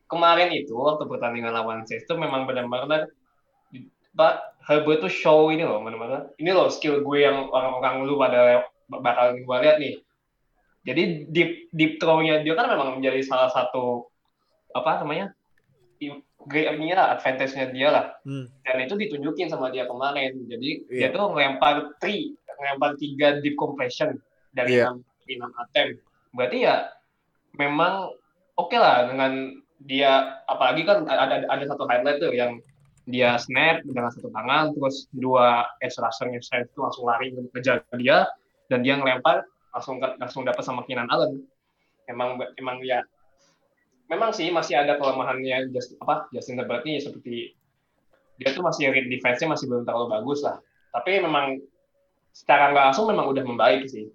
[0.10, 3.14] kemarin itu waktu pertandingan lawan itu memang benar-benar
[4.12, 6.36] Pak Herbert tuh show ini loh benar-benar.
[6.38, 9.96] Ini loh skill gue yang orang-orang lu pada bakal gue lihat nih.
[10.82, 14.10] Jadi deep deep throw-nya dia kan memang menjadi salah satu
[14.74, 15.30] apa namanya
[16.02, 18.50] ini lah advantage-nya dia lah Hmm.
[18.66, 21.14] dan itu ditunjukin sama dia kemarin jadi dia Iya.
[21.14, 24.18] tuh ngelempar three ngelempar tiga deep compression
[24.50, 24.90] dari Iya.
[24.90, 26.02] enam enam attempt
[26.34, 26.90] berarti ya
[27.62, 28.10] memang
[28.58, 29.54] oke lah dengan
[29.86, 32.58] dia apalagi kan ada ada satu highlight tuh yang
[33.12, 38.26] dia snap dengan satu tangan terus dua edge rusher-nya Saints itu langsung lari ngejar dia
[38.72, 39.44] dan dia ngelempar
[39.76, 41.44] langsung langsung dapat sama Keenan Allen.
[42.08, 43.04] Emang emang ya
[44.12, 47.56] memang sih masih ada kelemahannya Justin apa Justin Herbert ini seperti
[48.40, 50.58] dia tuh masih read defense-nya masih belum terlalu bagus lah.
[50.92, 51.62] Tapi memang
[52.32, 54.08] secara nggak langsung memang udah membaik sih.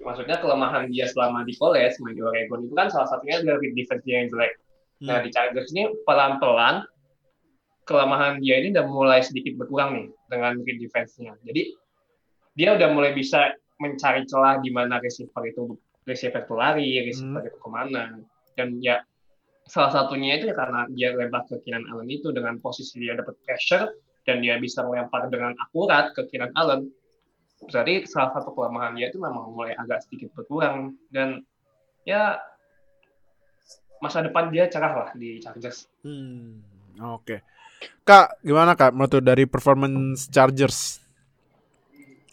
[0.00, 3.76] Maksudnya kelemahan dia selama di college main di Oregon itu kan salah satunya adalah read
[3.76, 4.52] defense dia yang jelek.
[5.00, 5.24] Nah Hmm.
[5.24, 6.84] di Chargers ini pelan-pelan
[7.90, 11.34] kelemahan dia ini udah mulai sedikit berkurang nih dengan read defense-nya.
[11.42, 11.74] Jadi
[12.54, 13.50] dia udah mulai bisa
[13.82, 15.74] mencari celah di mana receiver itu
[16.06, 18.14] receiver itu lari, receiver itu ke mana.
[18.54, 19.02] Dan ya
[19.66, 23.34] salah satunya itu ya karena dia lempar ke Keenan Allen itu dengan posisi dia dapat
[23.42, 23.90] pressure
[24.22, 26.86] dan dia bisa melempar dengan akurat ke Keenan Allen.
[27.66, 31.42] Berarti salah satu kelemahan dia itu memang mulai agak sedikit berkurang dan
[32.06, 32.38] ya
[34.00, 35.90] masa depan dia cerah lah di Chargers.
[36.00, 36.64] Hmm,
[37.00, 37.44] Oke.
[38.02, 40.98] Kak, gimana Kak menurut dari performance Chargers?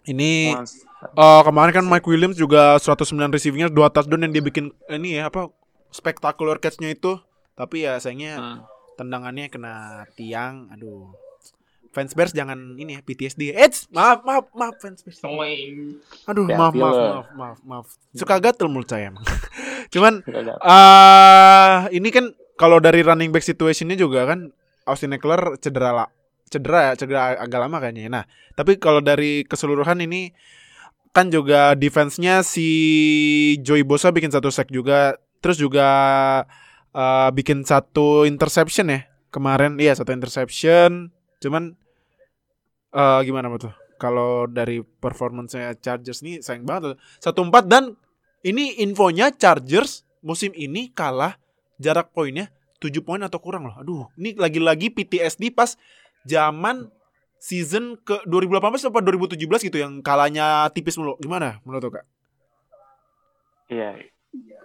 [0.04, 0.56] Ini
[1.14, 5.28] eh, kemarin kan Mike Williams juga 109 receivingnya 2 touchdown yang dia bikin ini ya
[5.28, 5.52] apa
[5.92, 7.20] spectacular catch-nya itu.
[7.54, 8.60] Tapi ya sayangnya Hmm.
[8.96, 9.74] tendangannya kena
[10.14, 10.70] tiang.
[10.72, 11.12] Aduh.
[11.88, 13.58] Fans Bears jangan ini ya PTSD.
[13.58, 15.18] Eits, maaf maaf maaf fans Bears.
[16.30, 17.88] Aduh, Ya, maaf, maaf, maaf, maaf, maaf.
[18.14, 19.26] Suka gatel mulut saya emang.
[19.94, 20.54] Cuman ada.
[20.62, 24.54] ah ini kan kalau dari running back situationnya juga kan
[24.88, 26.10] Austin Eckler cedera lah.
[26.48, 28.08] Cedera ya, cedera agak lama kayaknya.
[28.08, 28.24] Nah,
[28.56, 30.32] tapi kalau dari keseluruhan ini
[31.12, 32.70] kan juga defense-nya si
[33.60, 35.88] Joey Bosa bikin satu sack juga, terus juga
[36.96, 39.76] eh, bikin satu interception ya kemarin.
[39.76, 41.12] Iya, satu interception.
[41.44, 41.76] Cuman
[42.96, 43.76] eh gimana tuh?
[44.00, 46.96] Kalau dari performance-nya Chargers nih sayang banget.
[47.20, 47.98] Satu empat dan
[48.46, 51.36] ini infonya Chargers musim ini kalah
[51.82, 53.76] jarak poinnya 7 poin atau kurang loh.
[53.78, 55.74] Aduh, ini lagi-lagi PTSD pas
[56.28, 56.90] zaman
[57.38, 61.18] season ke 2018 atau 2017 gitu yang kalahnya tipis mulu.
[61.22, 62.06] Gimana menurut lo, Kak?
[63.70, 63.90] Iya.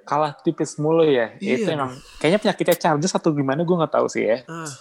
[0.03, 1.37] Kalah tipis mulu ya.
[1.39, 1.57] Iya.
[1.63, 4.39] Itu emang kayaknya penyakitnya Chargers atau gimana gue nggak tahu sih ya.
[4.49, 4.73] Ah,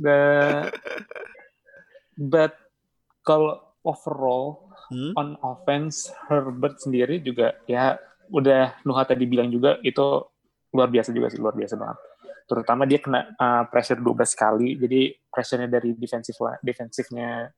[0.00, 0.72] The-
[2.16, 2.54] but
[3.26, 5.12] kalau overall hmm?
[5.18, 8.00] on offense Herbert sendiri juga ya
[8.32, 10.24] udah Nuha tadi bilang juga itu
[10.74, 11.98] luar biasa juga sih luar biasa banget.
[12.44, 14.68] Terutama dia kena uh, pressure 12 kali.
[14.76, 15.00] Jadi
[15.32, 17.48] pressure-nya dari defensive defensifnya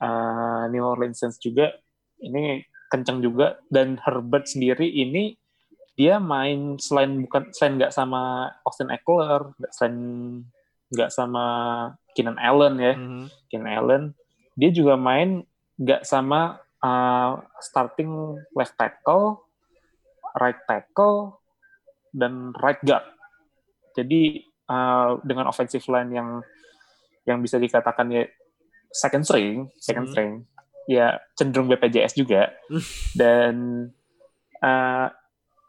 [0.00, 1.72] uh, New Orleans Saints juga
[2.20, 5.36] ini kencang juga dan Herbert sendiri ini
[5.96, 9.96] dia main selain bukan selain nggak sama Austin Eckler, nggak selain
[10.92, 11.44] nggak sama
[12.12, 13.24] Keenan Allen ya, Mhm.
[13.48, 14.02] Keenan Allen,
[14.60, 15.40] dia juga main
[15.80, 19.40] nggak sama uh, starting left tackle,
[20.36, 21.40] right tackle,
[22.12, 23.04] dan right guard.
[23.96, 26.28] Jadi uh, dengan offensive line yang
[27.24, 28.22] yang bisa dikatakan ya
[28.92, 30.12] second string, second Hmm.
[30.12, 30.32] string,
[30.86, 32.52] ya cenderung BPJS juga.
[33.20, 33.54] dan
[34.60, 35.08] uh,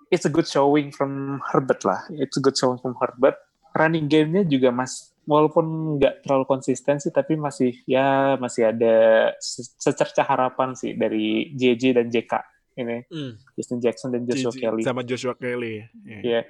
[0.07, 2.05] it's a good showing from Herbert lah.
[2.11, 3.35] It's a good showing from Herbert.
[3.71, 5.65] Running game-nya juga mas walaupun
[5.99, 8.95] nggak terlalu konsisten sih tapi masih ya masih ada
[9.37, 12.31] se- secerca harapan sih dari JJ dan JK
[12.77, 13.33] ini Hmm.
[13.53, 14.59] Justin Jackson dan Joshua GG.
[14.59, 14.81] Kelly.
[14.81, 15.83] sama Joshua Kelly.
[15.99, 16.19] Iya.
[16.21, 16.41] Iya.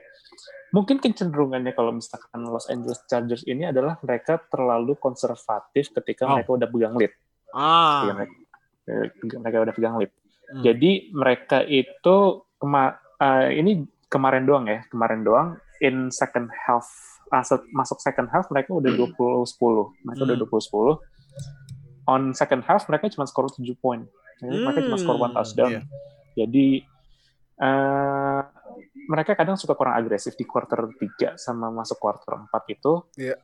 [0.70, 6.36] Mungkin kecenderungannya kalau misalkan Los Angeles Chargers ini adalah mereka terlalu konservatif ketika Oh.
[6.36, 7.12] mereka udah pegang lead.
[7.12, 8.04] Ketika Ah.
[8.14, 8.36] mereka,
[9.38, 10.12] mereka udah pegang lead.
[10.46, 10.62] Hmm.
[10.62, 12.16] Jadi mereka itu
[12.58, 12.84] kema
[13.18, 15.48] eh, ini kemarin doang ya, kemarin doang
[15.80, 16.86] in second half
[17.42, 19.92] se- masuk second half mereka udah 20-10.
[20.02, 20.44] Mereka udah Hmm.
[20.44, 21.00] 20-10.
[22.06, 24.08] On second half mereka cuma skor 7 poin.
[24.38, 25.70] Jadi Mereka cuma skor one Hmm, touchdown.
[25.70, 25.82] iya.
[26.38, 26.86] Jadi
[27.58, 28.42] eh
[29.10, 32.94] mereka kadang suka kurang agresif di quarter 3 sama masuk quarter 4 itu.
[33.18, 33.36] Iya.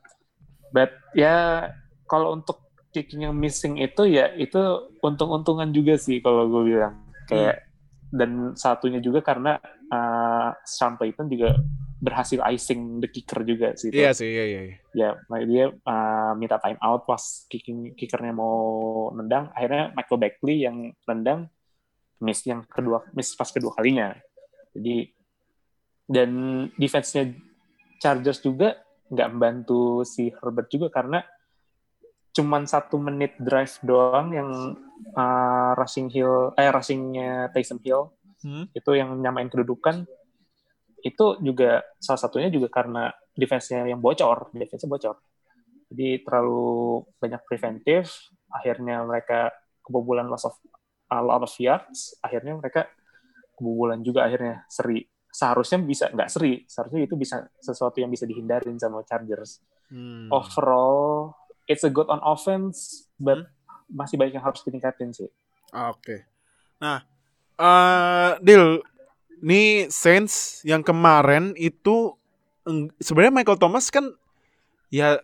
[0.70, 1.68] But ya
[2.06, 2.62] kalau untuk
[2.94, 7.02] kicking yang missing itu ya itu untung-untungan juga sih kalau gue bilang.
[7.26, 7.66] Kayak
[8.14, 9.58] dan satunya juga karena
[9.90, 11.58] uh, Sean Payton juga
[12.04, 13.88] berhasil icing the kicker juga sih.
[13.88, 14.60] Iya sih, iya iya.
[14.68, 14.76] iya.
[14.92, 20.92] Ya, dia uh, minta time out pas kicking kickernya mau nendang, akhirnya Michael Beckley yang
[21.08, 21.48] nendang
[22.24, 24.16] miss yang kedua miss pas kedua kalinya.
[24.72, 25.12] Jadi
[26.08, 26.30] dan
[26.80, 27.32] defense-nya
[28.00, 28.80] Chargers juga
[29.12, 31.20] nggak membantu si Herbert juga karena
[32.34, 34.50] cuman satu menit drive doang yang
[35.14, 38.10] uh, rushing hill eh rushingnya Taysom Hill
[38.44, 38.68] Hmm.
[38.76, 40.04] itu yang nyamain kedudukan
[41.00, 45.16] itu juga salah satunya juga karena defense-nya yang bocor, defense-nya bocor.
[45.88, 49.52] Jadi terlalu banyak preventif, akhirnya mereka
[49.84, 50.56] kebobolan loss of
[51.14, 52.90] a lot of yards, akhirnya mereka
[53.54, 55.06] kebobolan juga akhirnya seri.
[55.30, 59.62] Seharusnya bisa nggak seri, seharusnya itu bisa sesuatu yang bisa dihindarin sama Chargers.
[59.90, 60.30] Hmm.
[60.30, 61.34] Overall,
[61.70, 63.46] it's a good on offense, but
[63.90, 65.30] masih banyak yang harus ditingkatin sih.
[65.74, 66.26] Oke.
[66.78, 67.02] Nah,
[67.58, 68.82] eh Dil,
[69.42, 72.14] nih Saints yang kemarin itu
[73.02, 74.08] sebenarnya Michael Thomas kan
[74.88, 75.20] ya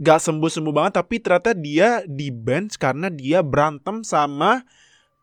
[0.00, 4.64] gak sembuh-sembuh banget tapi ternyata dia di bench karena dia berantem sama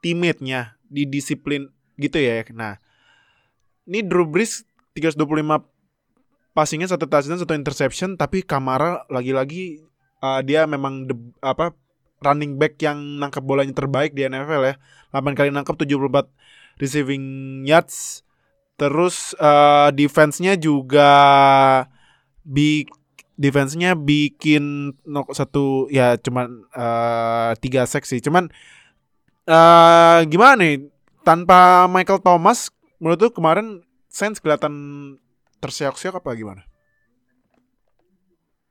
[0.05, 1.65] teammate-nya di disiplin
[1.97, 2.45] gitu ya.
[2.53, 2.77] Nah,
[3.89, 4.61] ini Drew Brees
[4.93, 5.65] 325
[6.53, 9.81] passingnya satu touchdown satu interception tapi Kamara lagi-lagi
[10.21, 11.73] uh, dia memang the- apa
[12.21, 14.75] running back yang nangkep bolanya terbaik di NFL ya.
[15.13, 16.29] 8 kali nangkep 74
[16.77, 17.25] receiving
[17.65, 18.21] yards.
[18.77, 21.09] Terus uh, defense-nya juga
[22.45, 22.85] bi
[23.37, 28.19] defense-nya bikin no, satu ya cuman uh, tiga seksi.
[28.19, 28.49] Cuman
[29.45, 30.89] uh, gimana nih
[31.21, 34.73] tanpa Michael Thomas menurut tuh kemarin Saints kelihatan
[35.61, 36.65] terseok-seok apa gimana?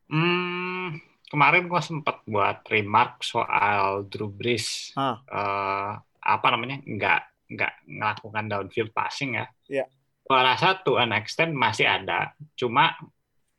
[0.07, 0.99] Hmm,
[1.31, 4.95] kemarin gua sempat buat remark soal Drew Brees.
[4.95, 5.23] Ah.
[5.27, 5.93] Eh,
[6.23, 6.83] apa namanya?
[6.83, 9.47] Nggak nggak melakukan downfield passing ya.
[9.71, 9.87] Iya.
[10.27, 12.35] Gua rasa to an extent masih ada.
[12.59, 12.95] Cuma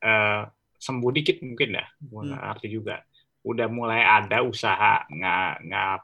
[0.03, 0.43] eh,
[0.77, 1.87] sembuh dikit mungkin dah.
[1.99, 2.37] Gua Hmm.
[2.37, 3.01] ngerti juga.
[3.43, 5.97] Udah mulai ada usaha nggak nggak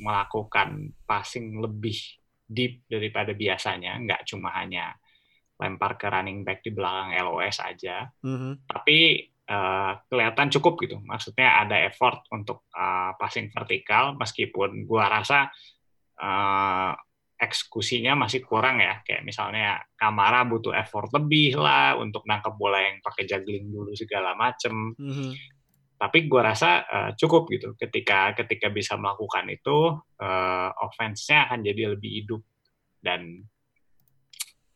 [0.00, 0.68] melakukan
[1.04, 1.96] passing lebih
[2.46, 3.98] deep daripada biasanya.
[4.00, 4.94] Nggak cuma hanya
[5.60, 8.64] lempar ke running back di belakang LOS aja Mhm.
[8.64, 11.02] tapi eh, kelihatan cukup gitu.
[11.02, 15.50] Maksudnya ada effort untuk eh, passing vertikal meskipun gua rasa
[16.16, 16.92] eh,
[17.40, 19.00] eksekusinya masih kurang ya.
[19.00, 24.36] Kayak misalnya Kamara butuh effort lebih lah untuk nangkep bola yang pakai juggling dulu segala
[24.36, 24.92] macem.
[24.92, 25.32] Mhm.
[25.96, 27.72] Tapi gua rasa eh, cukup gitu.
[27.80, 32.42] Ketika ketika bisa melakukan itu, eh, offense-nya akan jadi lebih hidup
[33.00, 33.48] dan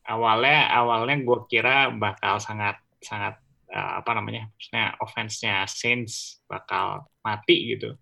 [0.08, 3.40] awalnya awalnya gue kira bakal sangat sangat
[3.72, 7.96] eh, apa namanya maksudnya offense-nya Saints bakal mati gitu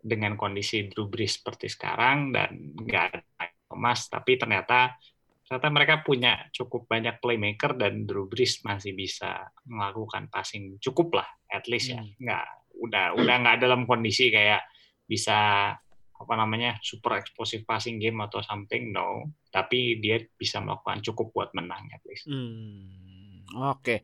[0.00, 3.20] dengan kondisi Drew Brees seperti sekarang dan nggak ada
[3.66, 4.94] Thomas tapi ternyata
[5.42, 11.28] ternyata mereka punya cukup banyak playmaker dan Drew Brees masih bisa melakukan passing cukup lah
[11.46, 12.10] at least ya Hmm.
[12.18, 12.46] nggak
[12.76, 14.60] udah udah nggak dalam kondisi kayak
[15.06, 15.70] bisa
[16.16, 21.50] apa namanya super explosive passing game atau something no tapi dia bisa melakukan cukup buat
[21.52, 24.02] menang at least Hmm, Oke.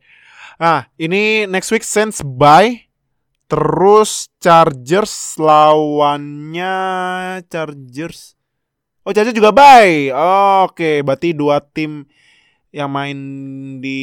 [0.55, 2.79] Nah, ini next week Saints bye.
[3.43, 6.73] Terus Chargers lawannya
[7.51, 8.39] Chargers.
[9.03, 10.15] Oh, Chargers juga bye.
[10.63, 12.07] Oke, berarti dua tim
[12.71, 13.19] yang main
[13.83, 13.99] di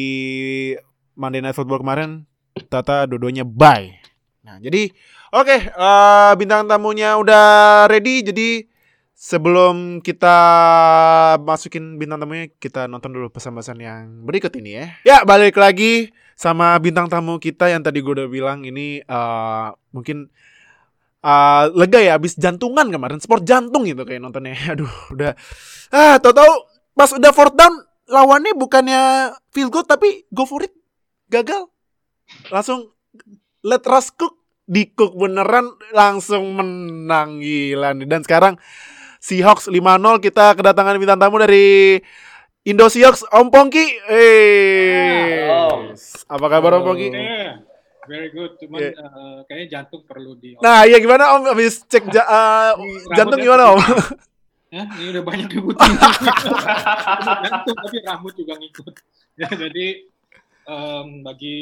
[1.17, 2.29] Monday Night Football kemarin
[2.69, 3.97] Tata dua-duanya bye.
[4.45, 4.93] Nah, jadi
[5.33, 8.21] oke, eh, bintang tamunya udah ready.
[8.21, 8.69] Jadi
[9.17, 10.37] sebelum kita
[11.49, 14.87] masukin bintang tamunya, kita nonton dulu pesan-pesan yang berikut ini ya.
[15.09, 20.29] Ya, balik lagi sama bintang tamu kita yang tadi gue udah bilang ini eh, mungkin
[21.21, 24.57] eh, lega ya abis jantungan kemarin sport jantung gitu kayak nontonnya.
[24.73, 25.33] Aduh, udah.
[25.93, 27.73] Ah tau-tau pas udah fourth down
[28.11, 30.75] lawannya bukannya field goal tapi go for it
[31.31, 31.71] gagal.
[32.51, 32.95] Langsung
[33.63, 34.39] let Russ cook
[34.71, 38.07] di cook beneran langsung menang gila nih.
[38.07, 38.55] Dan sekarang
[39.21, 39.77] Seahawks 5-0
[40.25, 42.01] kita kedatangan bintang tamu dari
[42.65, 43.87] Indo Seahawks Om Pongki.
[44.09, 45.93] Eh Halo.
[46.31, 47.09] apa kabar Om Pongki
[48.11, 48.59] very good.
[48.59, 48.99] Cuman Yeah.
[48.99, 50.59] eh, kayaknya jantung perlu di.
[50.59, 52.27] nah iya gimana Om habis cek ja-
[52.75, 53.81] Ini jantung gimana Om
[54.69, 55.99] Ya, ini udah banyak dibutuhin.
[57.43, 58.95] jantung tapi rambut juga ngikut.
[59.35, 59.87] Ya, jadi
[60.65, 61.59] em, bagi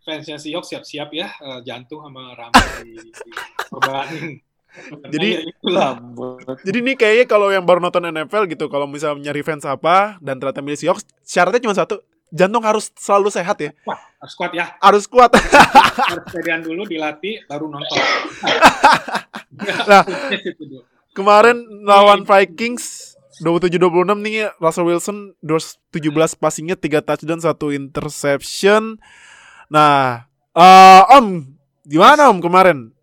[0.00, 2.94] fansnya Seahawks siap-siap ya eh, jantung sama rambut di,
[3.58, 4.38] dikorbanin.
[4.68, 5.88] Karena Jadi- ya.
[6.62, 10.38] Jadi ini kayaknya kalau yang baru nonton NFL gitu, kalau misalnya nyari fans apa dan
[10.38, 11.98] ternyata milih Seahawks, syaratnya cuma satu,
[12.30, 13.70] jantung harus selalu sehat ya,
[14.20, 14.66] harus kuat ya.
[14.80, 15.30] harus kuat.
[15.98, 17.98] Harus pedean dulu dilatih baru nonton.
[19.58, 20.06] Nah.
[21.16, 29.02] Kemarin lawan Vikings 27-26 nih Russell Wilson 17 passingnya 3 touchdown 1 interception.
[29.66, 31.42] Nah, eh, Om,
[31.82, 32.94] gimana Om kemarin?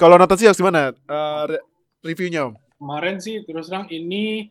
[0.00, 0.96] Kalau nonton Seahawks gimana?
[0.96, 1.64] Eh, re-
[2.00, 2.54] reviewnya Om?
[2.80, 4.48] Kemarin sih terus terang ini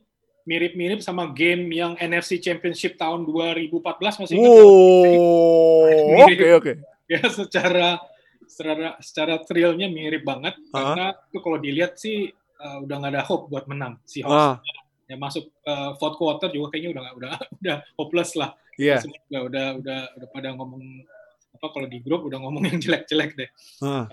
[0.50, 4.50] mirip-mirip sama game yang NFC Championship tahun 2014 masih ingat?
[4.50, 6.72] Wow, oke oke.
[7.06, 8.02] ya secara
[8.50, 10.74] secara secara thrillnya mirip banget Ah.
[10.74, 14.58] karena itu kalau dilihat sih uh, udah nggak ada hope buat menang si Ah,
[15.06, 17.32] ya masuk uh, fourth quarter juga kayaknya udah udah
[17.62, 19.04] udah hopeless lah Iya.
[19.04, 21.04] Semua udah udah udah udah pada ngomong
[21.52, 23.50] apa kalau di grup udah ngomong yang jelek-jelek deh.
[23.84, 24.06] Heeh.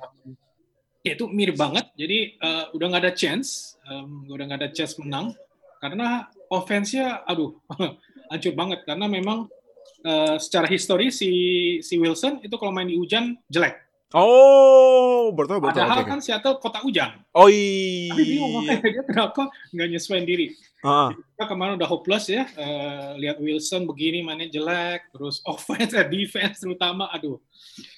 [1.07, 1.87] Ya itu mirip banget.
[1.95, 5.31] Jadi eh, udah nggak ada chance, em, udah nggak ada chance menang
[5.83, 7.57] karena offense-nya aduh
[8.31, 9.47] hancur banget karena memang
[10.03, 11.31] eh, secara histori si
[11.83, 13.87] si Wilson itu kalau main di hujan jelek.
[14.15, 15.83] Oh, betul betul.
[15.83, 16.19] Padahal oke, kan.
[16.23, 17.11] Seattle kota hujan.
[17.35, 18.79] Oh Tapi bingung iya.
[18.79, 20.55] dia kenapa nggak nyesuaiin diri.
[20.87, 21.09] Heeh.
[21.35, 26.63] Kita kemarin udah hopeless ya, eh, lihat Wilson begini mainnya jelek, terus offense, eh, defense
[26.63, 27.43] terutama, aduh,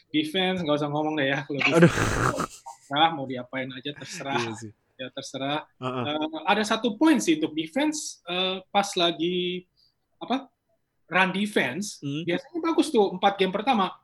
[0.08, 1.92] defense nggak usah ngomong deh ya, kalau Aduh.
[1.92, 4.72] terserah mau diapain aja terserah, Iya sih.
[4.98, 5.62] Ya terserah.
[5.78, 6.04] Heeh.
[6.10, 9.62] Eh, ada satu poin sih untuk defense eh, pas lagi
[10.18, 10.50] apa
[11.08, 12.26] run defense, Hmm.
[12.26, 13.94] biasanya bagus tuh empat game pertama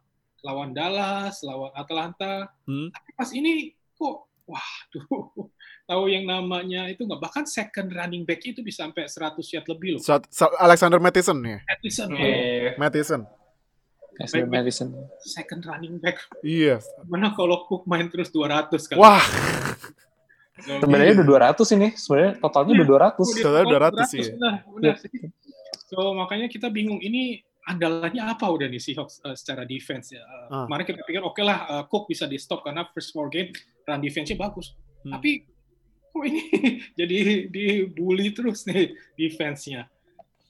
[0.41, 2.89] lawan Dallas, lawan Atlanta, Hmm.
[2.89, 5.05] tapi pas ini kok, waduh,
[5.85, 9.99] tahu yang namanya itu nggak bahkan second running back itu bisa sampai 100 yard lebih
[9.99, 10.03] loh.
[10.59, 11.61] Alexander Mattison ya.
[11.67, 12.79] Edison Iya.
[12.79, 13.23] Mattison.
[14.15, 14.95] Ashley Madison.
[15.27, 16.23] second running back.
[16.41, 16.79] Iya.
[17.05, 18.95] Mana kalau Cook main terus 200 kan?
[18.97, 19.19] Wah,
[20.55, 21.89] Sebenarnya udah 200 ini.
[21.99, 23.35] Sebenarnya totalnya udah 200.
[23.35, 24.23] dia Totalnya total 200 sih.
[24.39, 25.11] Benar, benar sih.
[25.91, 30.23] So makanya kita bingung ini andalannya apa udah nih Seahawks uh, secara defense ya.
[30.23, 30.65] Uh, Ah.
[30.69, 33.51] Kemarin kita pikir oke lah uh, Cook bisa di stop karena first four game
[33.85, 34.77] run defense-nya bagus.
[35.03, 35.17] Hmm.
[35.19, 35.43] Tapi
[36.13, 36.43] kok ini
[37.01, 37.19] jadi
[37.51, 39.91] dibully terus nih defense-nya.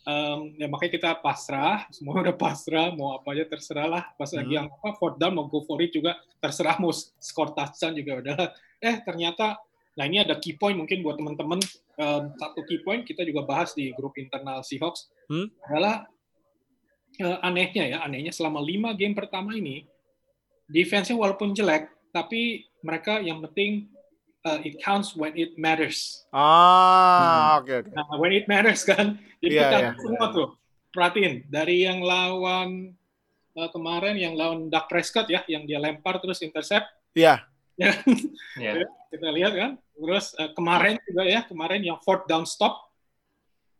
[0.05, 4.05] Um, ya makanya kita pasrah, semua udah pasrah, mau apa aja terserah lah.
[4.21, 4.59] Pas lagi Hmm.
[4.61, 6.13] yang apa fourth down mau go for it juga
[6.45, 8.37] terserah mau skor touchdown juga udah.
[8.85, 9.57] Eh ternyata
[9.95, 11.63] Nah ini ada key point mungkin buat teman-teman
[11.97, 15.49] um, satu key point kita juga bahas di grup internal Seahawks Hmm?
[15.65, 16.05] adalah
[17.17, 19.89] uh, anehnya ya anehnya selama lima game pertama ini
[20.67, 23.89] defense-nya walaupun jelek tapi mereka yang penting
[24.45, 26.29] uh, it counts when it matters.
[26.29, 27.89] Ah, oke oke.
[27.91, 29.91] Nah when it matters kan jadi Iya, kita iya.
[29.97, 30.49] semua tuh
[30.91, 32.93] perhatiin dari yang lawan
[33.57, 36.85] uh, kemarin yang lawan Dak Prescott ya yang dia lempar terus intercept
[37.17, 37.47] Iya.
[37.75, 37.91] Ya
[38.55, 38.87] Iya.
[39.09, 42.87] kita lihat kan terus uh, kemarin juga ya kemarin yang fourth down stop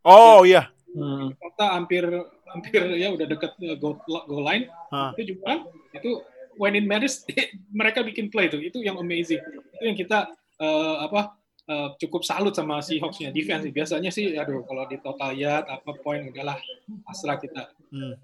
[0.01, 0.69] Oh iya.
[0.95, 1.33] Hmm.
[1.33, 2.03] kita hampir
[2.45, 5.11] hampir ya udah deket uh, goal, goal line Hah.
[5.17, 5.59] itu juga kan
[5.91, 6.23] itu
[6.55, 7.27] when it matters
[7.75, 9.43] mereka bikin play tuh itu yang amazing
[9.75, 11.35] itu yang kita uh, apa
[11.67, 15.89] uh, cukup salut sama si Hawks-nya defense biasanya sih aduh kalau di total yard apa
[15.99, 16.55] poin udahlah
[17.03, 18.15] pasrah kita Hmm.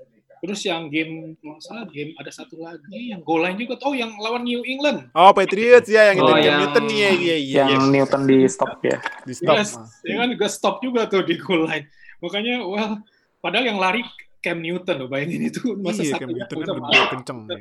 [0.41, 3.93] Terus yang game kalau nggak salah game ada satu lagi yang goal line juga oh
[3.93, 7.63] yang lawan New England Oh Patriots ya yang itu Oh, yang- Newton iya iya iya.
[7.69, 8.97] Yang Newton di stop ya.
[9.21, 9.53] Di stop.
[9.53, 9.69] Yes,
[10.01, 11.85] ya kan juga stop juga tuh di goal line.
[12.19, 13.01] Makanya, well,
[13.37, 14.01] padahal yang lari
[14.41, 17.57] Cam Newton loh, bayangin itu masa Iya, satu Cam Newton kan gede kenceng ya.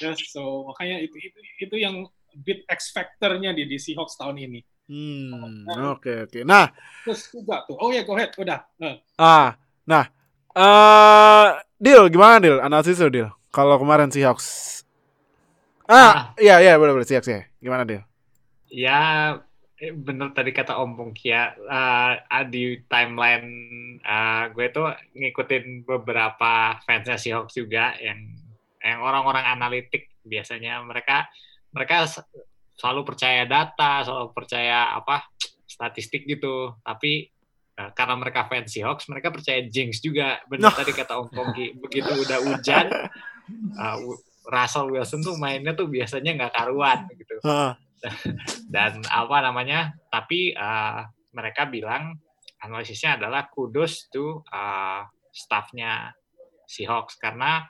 [0.00, 4.60] Yes, so makanya itu itu itu yang bit X factor-nya di, di Seahawks tahun ini.
[4.86, 6.40] Hmm, oke oke.
[6.42, 6.70] Nah,
[7.02, 8.62] Terus juga tuh, oh ya, go ahead, udah.
[8.78, 10.06] Nah, ah, nah,
[10.56, 11.46] eh,
[11.78, 12.58] deal gimana deal?
[12.58, 13.30] Analisis lo deal.
[13.50, 14.80] Kalau kemarin Seahawks.
[15.90, 17.42] Ah, iya iya boleh boleh Seahawks ya.
[17.58, 18.02] Gimana deal?
[18.70, 19.00] Ya
[19.80, 23.48] eh, bener tadi kata Om ya ah, di timeline
[24.04, 28.20] eh, gue tuh ngikutin beberapa fansnya Seahawks juga yang
[28.80, 31.28] yang orang-orang analitik biasanya mereka
[31.72, 32.08] mereka
[32.76, 35.28] selalu percaya data selalu percaya apa
[35.68, 37.28] statistik gitu tapi
[37.80, 40.44] eh, karena mereka fans Seahawks mereka percaya jinx juga.
[40.44, 42.86] Benar tadi kata Om Pungki begitu udah hujan
[43.80, 43.96] eh,
[44.50, 47.36] Russell Wilson tuh mainnya tuh biasanya nggak karuan gitu.
[47.46, 47.78] Ah,
[48.74, 51.04] dan apa namanya tapi uh,
[51.36, 52.16] mereka bilang
[52.60, 56.12] analisisnya adalah kudos to uh, staffnya
[56.66, 57.16] Seahawks.
[57.20, 57.64] Karena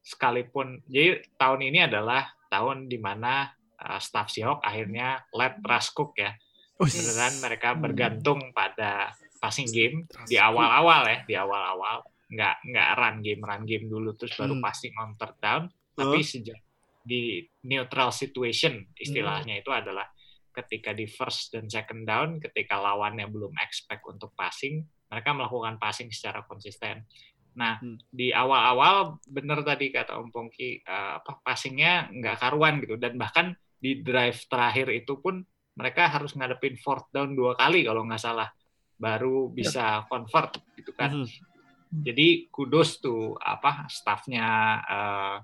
[0.00, 3.50] sekalipun jadi tahun ini adalah tahun di mana
[3.82, 6.32] uh, staff Seahawks akhirnya let Russ Cook ya.
[6.76, 12.02] Beneran mereka bergantung pada passing game di awal-awal ya di awal-awal.
[12.26, 14.64] Nggak nggak run game run game dulu terus baru Hmm.
[14.64, 15.62] passing on third down.
[15.94, 16.58] Tapi sejak
[17.06, 20.10] di neutral situation istilahnya itu adalah
[20.50, 26.10] ketika di first dan second down ketika lawannya belum expect untuk passing mereka melakukan passing
[26.10, 27.06] secara konsisten.
[27.54, 27.96] Nah Hmm.
[28.10, 32.98] di awal-awal bener tadi kata Om Pongki apa passingnya nggak karuan gitu.
[32.98, 35.44] Dan bahkan di drive terakhir itu pun
[35.76, 38.48] mereka harus ngadepin fourth down dua kali kalau nggak salah
[38.96, 41.24] baru bisa convert gitu kan.
[41.24, 41.54] Mhm.
[42.02, 44.46] jadi kudos tuh apa staffnya
[44.84, 45.36] eh,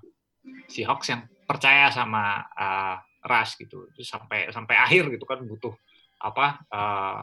[0.67, 3.87] Seahawks yang percaya sama eh, Russ gitu.
[4.03, 5.71] Sampai sampai akhir gitu kan butuh
[6.19, 7.21] apa eh,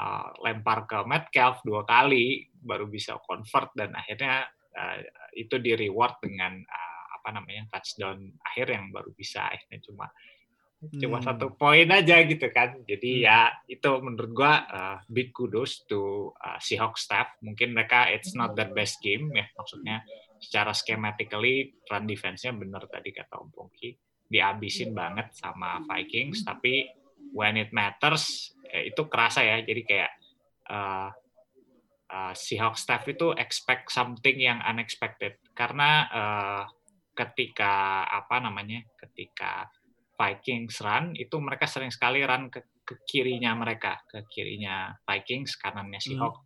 [0.00, 5.04] eh, lempar ke Metcalf dua kali baru bisa convert dan akhirnya eh,
[5.36, 9.44] itu di reward dengan eh, apa namanya touchdown akhir yang baru bisa.
[9.44, 10.08] Akhirnya cuma
[10.78, 11.26] cuma Hmm.
[11.26, 12.78] satu poin aja gitu kan.
[12.86, 17.34] Jadi ya itu menurut gua uh, big kudos to uh, Seahawks staff.
[17.42, 20.06] Mungkin mereka it's not their best game ya maksudnya
[20.38, 23.90] secara schematically run defense-nya bener tadi kata Om Pongki
[24.30, 26.86] dihabisin banget sama Vikings tapi
[27.34, 29.58] when it matters eh, itu kerasa ya.
[29.66, 30.12] Jadi kayak
[30.70, 31.10] uh,
[32.06, 36.62] uh, Seahawks staff itu expect something yang unexpected karena uh,
[37.18, 39.66] ketika apa namanya ketika
[40.18, 46.02] Vikings run itu mereka sering sekali run ke, ke kirinya mereka ke kirinya Vikings kanannya
[46.02, 46.42] Seahawks.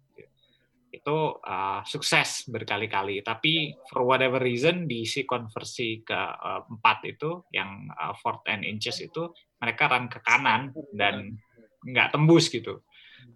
[0.93, 3.25] Itu uh, sukses berkali-kali.
[3.25, 9.01] Tapi for whatever reason diisi konversi ke uh, empat itu yang uh, fourth and inches
[9.01, 11.33] itu mereka run ke kanan dan
[11.81, 12.85] nggak tembus gitu.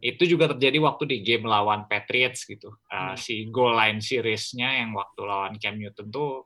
[0.05, 2.77] Itu juga terjadi waktu di game lawan Patriots gitu.
[2.93, 6.45] Uh, si goal line series-nya yang waktu lawan Cam Newton tuh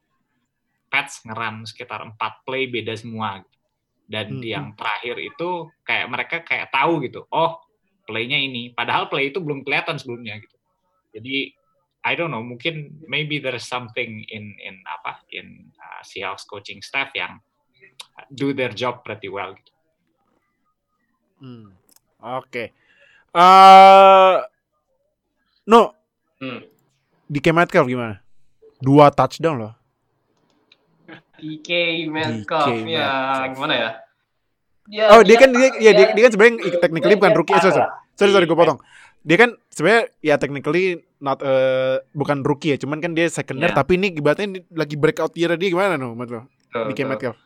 [0.87, 3.60] Pats ngeran sekitar empat play beda semua gitu.
[4.11, 4.43] Dan Hmm.
[4.43, 7.63] yang terakhir itu kayak mereka kayak tahu gitu oh
[8.05, 10.57] playnya ini padahal play itu belum kelihatan sebelumnya gitu
[11.15, 11.55] jadi
[12.01, 17.13] I don't know mungkin maybe there's something in in apa in uh, Seahawks coaching staff
[17.13, 17.39] yang
[18.33, 19.73] do their job pretty well gitu.
[21.41, 21.73] Hmm.
[22.21, 22.73] Oke.
[23.33, 24.37] Eh,
[25.69, 25.81] no,
[26.41, 26.65] Hmm.
[27.29, 28.17] di Metcalf gimana?
[28.81, 29.75] Dua touchdown loh.
[31.41, 31.69] DK
[32.07, 33.53] Metcalf DK ya Metcalf.
[33.57, 33.91] gimana ya?
[34.91, 37.55] Ya, Oh, dia kan dia, ya, dia, dia kan sebenarnya technically bukan rookie.
[37.55, 37.89] Eh, sorry, sorry,
[38.19, 38.63] sorry, sorry gue Iya.
[38.67, 38.79] potong.
[39.21, 40.85] Dia kan sebenarnya ya technically
[41.23, 43.71] not eh, bukan rookie ya, cuman kan dia seconder.
[43.71, 43.77] Iya.
[43.79, 46.43] Tapi ini ibaratnya ini lagi breakout year dia gimana no, menurut lo?
[46.75, 47.07] Betul.
[47.07, 47.39] Metcalf.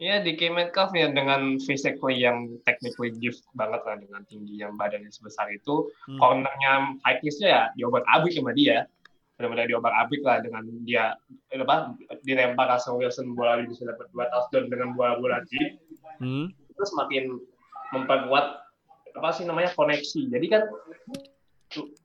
[0.00, 5.12] Ya DK Metcalf ya dengan physically yang technically gift banget lah dengan tinggi yang badannya
[5.12, 5.92] sebesar itu.
[6.08, 6.16] Hmm.
[6.16, 8.88] Cornernya Vikings ya diobak abrik sama dia.
[9.40, 11.16] Benar-benar diobak abrik lah dengan dia
[11.56, 15.80] apa dilempar Russell Wilson bola bisa dapat dua touchdown dengan bola-bola deep
[16.20, 16.52] Hmm.
[16.52, 17.40] itu semakin
[17.96, 18.60] memperkuat
[19.16, 20.28] apa sih namanya koneksi.
[20.28, 20.68] Jadi kan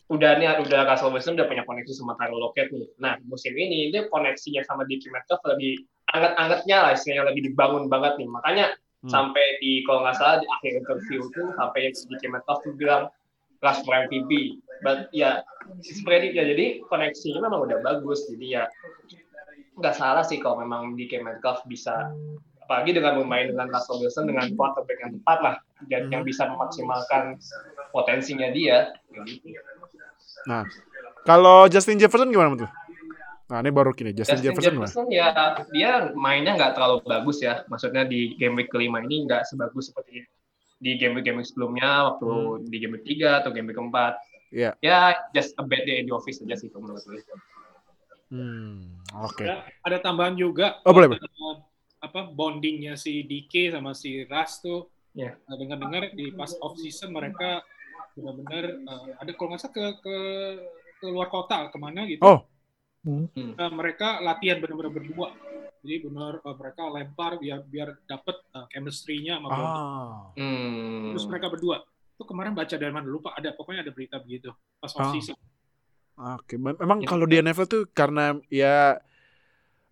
[0.08, 2.88] udah nih udah Russell Wilson udah punya koneksi sama Tyler Lockett nih.
[3.04, 5.84] Nah musim ini dia koneksinya sama DK Metcalf lebih
[6.16, 8.30] anget-angetnya lah istilahnya lebih dibangun banget nih.
[8.32, 8.66] Makanya
[9.04, 9.12] Hmm.
[9.12, 13.12] sampai di kalau nggak salah di akhir interview tuh sampai DK Metcalf tuh bilang
[13.62, 14.62] for MVP.
[14.84, 15.44] But ya
[15.80, 18.28] seperti ya jadi koneksinya memang udah bagus.
[18.28, 18.68] Jadi ya
[19.76, 22.12] nggak salah sih kalau memang DK Metcalf bisa
[22.66, 25.56] apalagi dengan bermain dengan Russell Wilson dengan quarterback yang tepat lah
[25.86, 27.38] dan yang bisa memaksimalkan
[27.94, 28.90] potensinya dia.
[30.50, 30.66] Nah,
[31.24, 32.74] kalau Justin Jefferson gimana menurut?
[33.46, 37.62] Nah, ini baru kini Justin, Justin Jefferson, Jefferson, ya dia mainnya nggak terlalu bagus ya.
[37.70, 40.26] Maksudnya di game week kelima ini nggak sebagus seperti
[40.82, 44.18] di game week game week sebelumnya waktu di game week tiga atau game week keempat.
[44.56, 44.72] Iya.
[44.80, 47.20] Ya just a bad day in the office aja sih kalau menurut gue.
[48.32, 49.44] Hmm, oke.
[49.44, 50.80] Ya, ada tambahan juga.
[50.88, 51.22] Oh, boleh, boleh.
[51.22, 51.56] Eh,
[52.00, 54.88] apa bondingnya si DK sama si Ras tuh.
[55.12, 55.36] Iya.
[55.44, 57.62] Nah, dengar-dengar di pas off season mereka
[58.16, 60.18] benar-benar eh, ada kalau nggak salah ke, ke
[61.04, 62.24] ke luar kota ke mana gitu.
[62.24, 62.48] Oh.
[63.06, 65.30] Nah, mereka latihan benar-benar berdua.
[65.86, 69.84] Jadi benar eh, mereka lempar biar biar dapet eh, chemistry-nya sama bonding.
[69.84, 70.22] Ah.
[70.40, 71.12] Hmm.
[71.14, 71.78] Terus mereka berdua.
[72.16, 74.50] Itu kemarin baca dari mana lupa ada pokoknya ada berita begitu
[74.80, 75.12] pas off Ah.
[75.12, 75.36] season.
[76.16, 78.96] Oke, Mem- memang Itu kalau di NFL tuh karena ya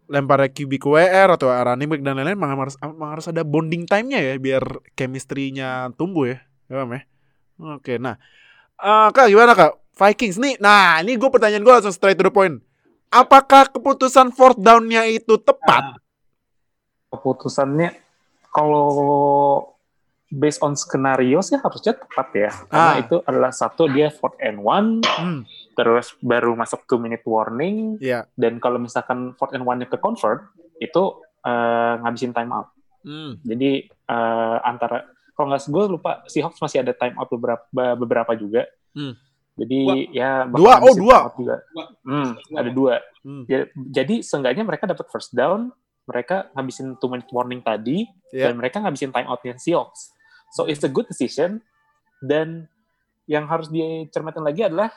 [0.03, 3.84] lempar QB ke WR atau running back dan lain-lain memang harus, memang harus ada bonding
[3.84, 4.63] time-nya ya biar
[4.93, 6.38] chemistry-nya tumbuh ya.
[6.67, 7.01] Ya, Paham ya?
[7.76, 8.15] Oke, nah.
[8.76, 9.80] Eh, Kak, gimana Kak?
[9.93, 10.55] Vikings nih.
[10.57, 12.59] Nah, ini gue pertanyaan gue langsung straight to the point.
[13.09, 15.99] Apakah keputusan fourth down-nya itu tepat?
[17.13, 17.93] keputusannya
[18.49, 18.89] kalau
[20.34, 22.97] based on skenario sih harusnya tepat ya karena Ah.
[22.97, 28.25] itu adalah satu dia fourth and one Hmm, terus baru masuk two minute warning ya.
[28.34, 31.03] dan kalau misalkan fourth and one-nya ke convert itu
[31.39, 33.38] eh, ngabisin time out Hmm.
[33.39, 37.61] jadi eh, antara kalau nggak gue lupa Seahawks masih ada time out beberapa
[37.93, 39.13] beberapa juga Hmm.
[39.53, 40.15] jadi Dua.
[40.15, 40.73] ya Dua?
[40.79, 41.17] Oh, dua.
[41.31, 41.86] juga Dua.
[42.01, 43.45] Hmm, ada dua Hmm.
[43.45, 45.71] Ya, jadi seenggaknya mereka dapat first down,
[46.03, 48.51] mereka ngabisin two minute warning tadi, Ya.
[48.51, 50.11] dan mereka ngabisin time outnya Seahawks.
[50.54, 51.66] So it's a good decision.
[52.22, 52.70] Dan
[53.26, 54.93] yang harus dicermati lagi adalah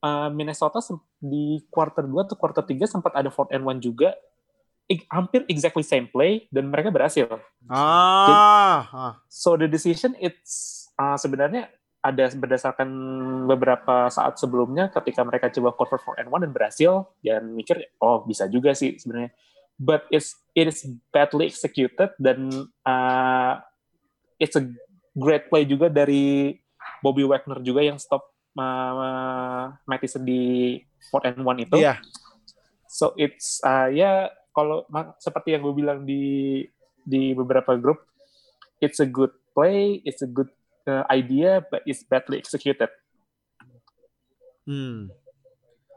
[0.00, 0.80] uh, Minnesota
[1.20, 4.16] di quarter 2 atau quarter 3 sempat ada fourth and one juga,
[4.88, 7.28] I- hampir exactly same play, dan mereka berhasil.
[7.68, 8.88] Ah.
[8.88, 9.12] ah.
[9.28, 11.68] So the decision it's uh, sebenarnya
[12.04, 12.88] ada berdasarkan
[13.48, 18.28] beberapa saat sebelumnya ketika mereka coba cover for and one dan berhasil dan mikir oh
[18.28, 19.32] bisa juga sih sebenarnya
[19.80, 23.56] but it's it is badly executed dan uh,
[24.36, 24.68] it's a
[25.14, 26.54] great play juga dari
[27.00, 29.70] Bobby Wagner juga yang stop uh,
[30.22, 30.78] di
[31.10, 31.98] fourth and one itu Iya.
[32.90, 36.62] So it's uh, ya kalau ma- seperti yang gue bilang di
[37.04, 38.06] di beberapa grup
[38.78, 40.50] it's a good play, it's a good
[40.86, 42.90] uh, idea, but it's badly executed.
[44.68, 45.12] Hmm.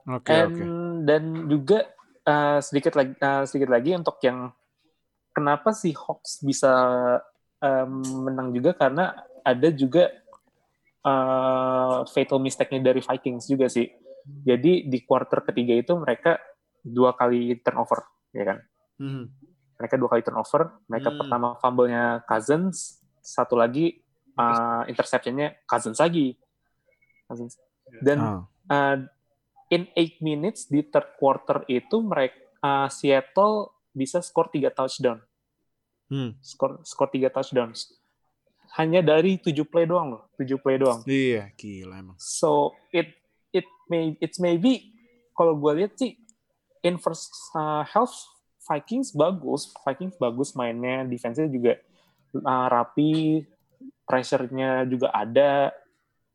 [0.07, 0.63] Oke, And oke.
[1.03, 1.80] dan juga
[2.24, 4.55] uh, sedikit lagi uh, sedikit lagi untuk yang
[5.36, 6.72] kenapa si Hawks bisa
[7.60, 10.12] um, menang juga karena ada juga
[11.05, 13.88] uh, fatal mistake-nya dari Vikings juga sih.
[14.28, 16.36] Jadi di quarter ketiga itu mereka
[16.84, 18.03] dua kali turnover,
[18.36, 18.58] ya kan?
[18.99, 19.32] Hmm.
[19.80, 20.62] Mereka dua kali turnover.
[20.91, 21.18] Mereka Hmm.
[21.24, 24.03] pertama fumble-nya Cousins, satu lagi
[24.36, 26.36] uh, interception-nya Cousins lagi.
[27.28, 27.55] Cousins.
[28.03, 28.39] Dan Ah.
[28.68, 28.97] uh,
[29.72, 35.24] in 8 minutes di third quarter itu mereka uh, Seattle bisa skor 3 touchdown.
[36.08, 36.36] Hmm.
[36.39, 37.95] Skor skor 3 touchdowns.
[38.76, 41.03] Hanya dari 7 play doang loh, 7 play doang.
[41.08, 42.18] Iya, gila emang.
[42.20, 43.12] So it
[43.55, 44.91] it may it's maybe
[45.36, 46.20] kalau gue lihat sih
[46.84, 48.12] in first uh, half
[48.68, 51.80] Vikings bagus, Vikings bagus mainnya, defense-nya juga
[52.36, 53.47] uh, rapi,
[54.03, 55.72] pressure-nya juga ada.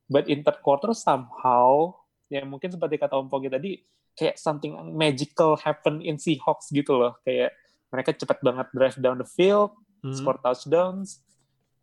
[0.09, 1.93] But in third quarter somehow
[2.33, 3.77] ya mungkin seperti kata Om Pogi tadi
[4.17, 7.53] kayak something magical happen in Seahawks gitu loh, kayak
[7.93, 10.11] mereka cepat banget drive down the field, Hmm.
[10.11, 11.23] score touchdowns,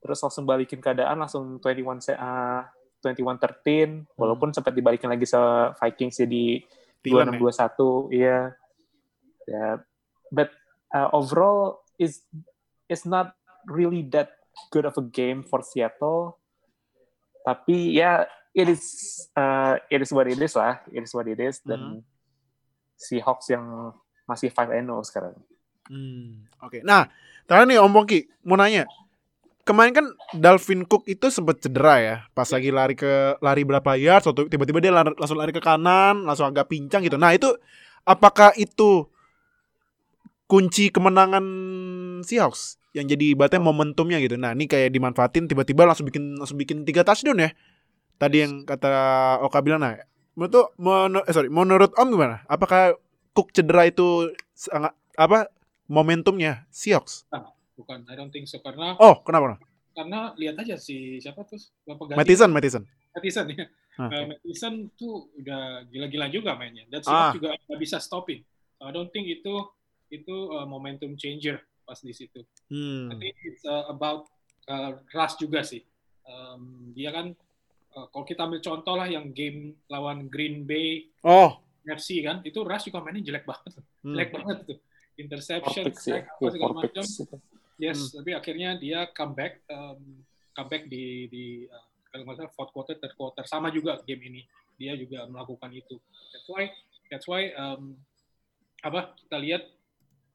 [0.02, 2.68] terus langsung balikin keadaan langsung 21 se- uh,
[3.00, 6.60] 21-13 walaupun sempat dibalikin lagi sama Vikings ya di
[7.00, 7.40] Thielen ya?
[7.40, 8.40] 26-21 iya
[9.48, 9.80] ya
[10.28, 10.52] but
[10.92, 12.28] uh, overall is
[12.86, 13.32] is not
[13.72, 14.36] really that
[14.68, 16.36] good of a game for Seattle
[17.48, 18.84] tapi ya it is
[19.34, 22.04] uh, it is what it is lah it is what it is dan
[23.00, 23.96] Seahawks yang
[24.28, 25.40] masih 5 and 0 sekarang
[25.90, 26.86] Hmm, Oke.
[26.86, 27.10] Nah,
[27.50, 28.86] terakhir nih Om Pongki, mau nanya.
[29.66, 34.26] Kemarin kan Dalvin Cook itu sempat cedera ya, pas lagi lari ke lari berapa yard,
[34.26, 37.18] atau tiba-tiba dia lari- langsung lari ke kanan, langsung agak pincang gitu.
[37.22, 37.54] Nah itu
[38.06, 39.06] apakah itu
[40.50, 41.46] kunci kemenangan
[42.26, 44.42] Seahawks yang jadi ibaratnya momentumnya gitu.
[44.42, 47.54] Nah ini kayak dimanfaatin tiba-tiba langsung bikin langsung bikin tiga touchdown ya.
[48.18, 48.90] Tadi yang kata
[49.46, 49.94] Oka bilang nah,
[50.34, 52.42] menurut menur- eh, sorry, menurut Om gimana?
[52.50, 52.98] Apakah
[53.38, 55.54] Cook cedera itu sangat apa
[55.90, 57.26] momentumnya Seahawks?
[57.74, 58.62] Bukan, I don't think so.
[58.62, 59.58] Karena Oh, kenapa?
[59.90, 62.84] karena lihat aja si siapa tuh Bapak ganti Mattison, Mattison.
[63.12, 63.66] Mattison ya.
[64.00, 64.08] Ah.
[64.08, 66.88] Eh, Mattison tuh udah gila-gila juga mainnya.
[66.88, 67.34] Dan Ah.
[67.34, 68.40] Seahawks juga nggak bisa stopin.
[68.80, 69.52] So, I don't think itu
[70.08, 72.46] itu uh, momentum changer pas di situ.
[72.72, 73.12] Hmm.
[73.12, 74.30] I think it's uh, about
[74.72, 75.84] uh, Russ juga sih.
[76.24, 77.34] Um, dia kan
[77.98, 82.62] uh, kalau kita ambil contoh lah yang game lawan Green Bay Oh, FC kan, itu
[82.62, 84.14] Russ juga mainnya jelek banget, hmm.
[84.16, 84.78] jelek banget tuh.
[85.20, 87.04] Interception, picks ya sack, apa Iya, segala macam.
[87.80, 90.24] Yes, tapi akhirnya dia comeback, um,
[90.56, 94.42] comeback di di uh, kalau nggak salah fourth quarter, third quarter, sama juga game ini.
[94.80, 96.00] Dia juga melakukan itu.
[96.32, 96.64] That's why,
[97.12, 98.00] that's why um,
[98.80, 99.64] apa kita lihat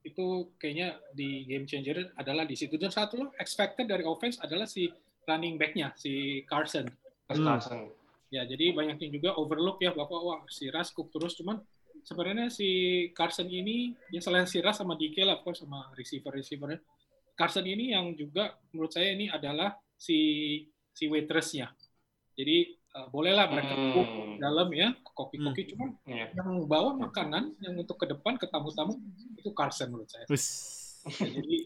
[0.04, 2.76] itu kayaknya di game changer adalah di situ.
[2.76, 4.92] Dan satu loh, expected dari offense adalah si
[5.24, 6.88] running back-nya, si Carson.
[7.32, 7.40] Hmm.
[7.40, 7.88] Carson.
[8.28, 11.62] Ya, jadi banyak yang juga overlook ya bahwa wah si Ras cook terus cuman
[12.04, 12.68] sebenarnya si
[13.10, 16.80] Carson ini ya selain si Ras sama DK lah course sama receiver-receivernya.
[17.34, 20.18] Carson ini yang juga menurut saya ini adalah si
[20.94, 21.72] si waitressnya.
[22.38, 24.38] Jadi uh, bolehlah mereka Hmm.
[24.38, 26.26] dalam ya koki-koki cuman Iya.
[26.34, 28.98] yang bawa makanan yang untuk ke depan ke tamu-tamu
[29.34, 30.26] itu Carson menurut saya.
[30.26, 31.56] Ya, jadi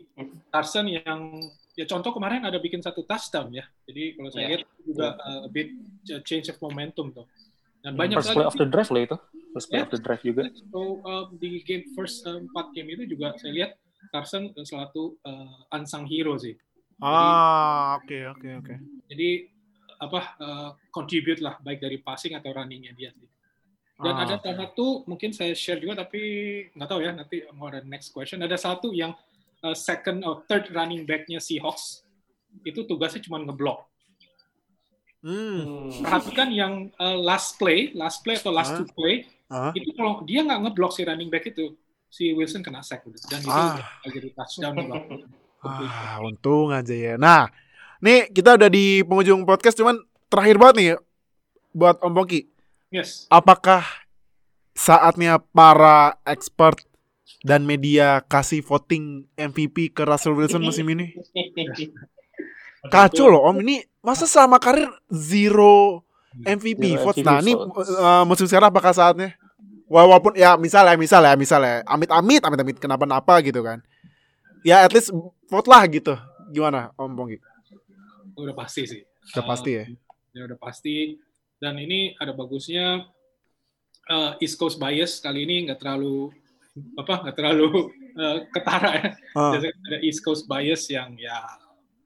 [0.51, 1.36] Carson yang
[1.72, 3.64] ya contoh kemarin ada bikin satu touchdown ya.
[3.86, 4.51] Jadi kalau saya Iya.
[4.57, 5.68] lihat juga uh, a bit
[6.11, 7.24] uh, change of momentum tuh.
[7.89, 9.16] Dan Hmm, banyak First sekali play of the drive lah itu.
[9.57, 9.84] First play Ya.
[9.89, 10.43] of the drive juga.
[10.68, 13.70] so, um, di game first uh, empat game itu juga saya lihat
[14.12, 16.53] Carson uh, selalu uh, unsung hero sih.
[17.01, 18.74] Ah, oke oke oke.
[19.09, 19.49] Jadi
[19.99, 23.24] apa uh, contribute lah baik dari passing atau runningnya dia sih.
[23.99, 26.20] Dan Ah, ada salah satu mungkin saya share juga tapi
[26.76, 28.44] nggak tahu ya nanti mau ada next question.
[28.44, 29.16] Ada satu yang
[29.65, 32.05] uh, second or third running back-nya Seahawks
[32.69, 33.89] itu tugasnya cuma ngeblok.
[35.19, 35.90] Hmm.
[35.99, 38.78] Perhatikan yang uh, last play, last play atau last Hah?
[38.81, 39.73] two play Ah.
[39.73, 41.73] itu kalau dia nggak ngeblok si running back itu
[42.05, 43.81] si Wilson kena sack dan itu Ah.
[44.05, 44.77] jadi touchdown.
[45.65, 47.16] Ah, untung aja ya.
[47.16, 47.49] Nah,
[47.99, 50.89] nih kita udah di penghujung podcast cuman terakhir banget nih
[51.73, 52.45] buat Om Pongki.
[52.93, 53.24] Yes.
[53.28, 53.82] Apakah
[54.77, 56.85] saatnya para expert
[57.40, 61.16] dan media kasih voting MVP ke Russell Wilson musim ini?
[62.86, 66.06] Kacau loh Om, ini masa selama karir zero
[66.46, 67.18] MVP Zero votes.
[67.18, 69.34] MVP Nah, ini uh, musim sekarang apakah saatnya?
[69.88, 73.80] Walaupun ya misalnya misalnya misalnya amit-amit amit-amit kenapa-napa gitu kan.
[74.62, 75.10] Ya at least
[75.48, 76.14] vote lah gitu.
[76.52, 77.38] Gimana Om Pongki?
[78.38, 79.02] udah pasti sih.
[79.34, 79.84] Udah pasti ya.
[80.36, 81.18] Ya udah pasti.
[81.59, 83.02] Dan ini ada bagusnya
[84.06, 86.30] uh, East Coast bias kali ini nggak terlalu
[86.94, 89.09] apa nggak terlalu uh, ketara ya.
[89.34, 89.50] Ah.
[89.56, 91.42] Biasanya ada East Coast bias yang ya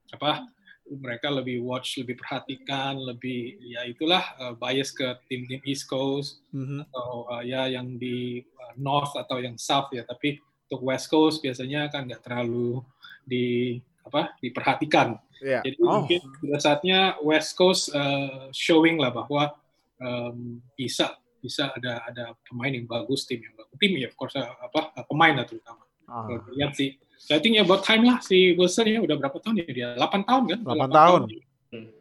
[0.09, 0.45] apa
[0.89, 6.85] mereka lebih watch, lebih perhatikan, lebih ya itulah uh, bias ke tim-tim East Coast Mhm.
[6.89, 10.03] atau uh, ya yang di uh, North atau yang South ya.
[10.03, 10.37] Tapi
[10.69, 12.83] untuk West Coast biasanya kan nggak terlalu
[13.23, 15.15] di apa diperhatikan.
[15.39, 15.63] Iya.
[15.63, 16.03] Jadi Oh.
[16.03, 19.55] mungkin pada saatnya West Coast uh, showing lah bahwa
[19.99, 24.35] um, bisa bisa ada ada pemain yang bagus, tim yang bagus, tim ya, of course
[24.39, 25.83] uh, apa uh, pemain lah terutama.
[26.07, 26.27] Ah.
[26.55, 26.95] Lihat sih,
[27.31, 29.87] I think ya about time lah si Wilson ya udah berapa tahun ya dia?
[29.95, 30.59] 8 tahun kan?
[30.65, 31.21] 8 tahun.
[31.31, 31.43] di-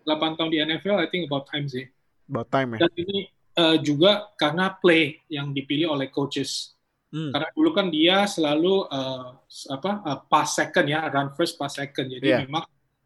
[0.05, 1.87] 8 tahun di NFL, I think about time sih.
[2.27, 2.79] About time ya.
[2.85, 3.19] Dan ini
[3.55, 6.75] uh, juga karena play yang dipilih oleh coaches.
[7.13, 7.31] Hmm.
[7.31, 9.37] Karena dulu kan dia selalu uh,
[9.71, 12.09] apa uh, pass second ya, run first pass second.
[12.09, 12.45] Jadi Iya.
[12.45, 12.65] memang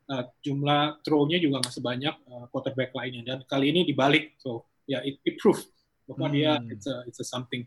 [0.08, 3.22] uh, jumlah throw-nya juga nggak sebanyak uh, quarterback lainnya.
[3.26, 5.60] Dan kali ini dibalik, so ya it, it proof
[6.06, 6.70] bahwa dia Hmm.
[6.70, 7.66] it's a it's a something.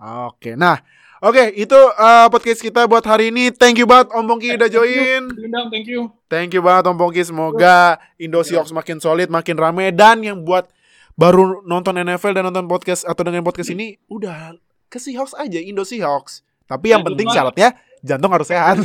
[0.00, 0.80] Oke, nah,
[1.20, 3.52] oke itu uh, podcast kita buat hari ini.
[3.52, 5.28] Thank you banget Om Bongki udah join.
[5.68, 6.08] Thank you.
[6.24, 7.20] Thank you banget Om Bongki.
[7.20, 10.72] Semoga Indo Seahawks makin solid, makin rame dan yang buat
[11.20, 14.56] baru nonton NFL dan nonton podcast atau dengan podcast ini udah
[14.88, 16.40] ke Seahawks aja Indo Seahawks.
[16.64, 17.68] Tapi yang Jangan penting syaratnya
[18.00, 18.80] jantung harus sehat.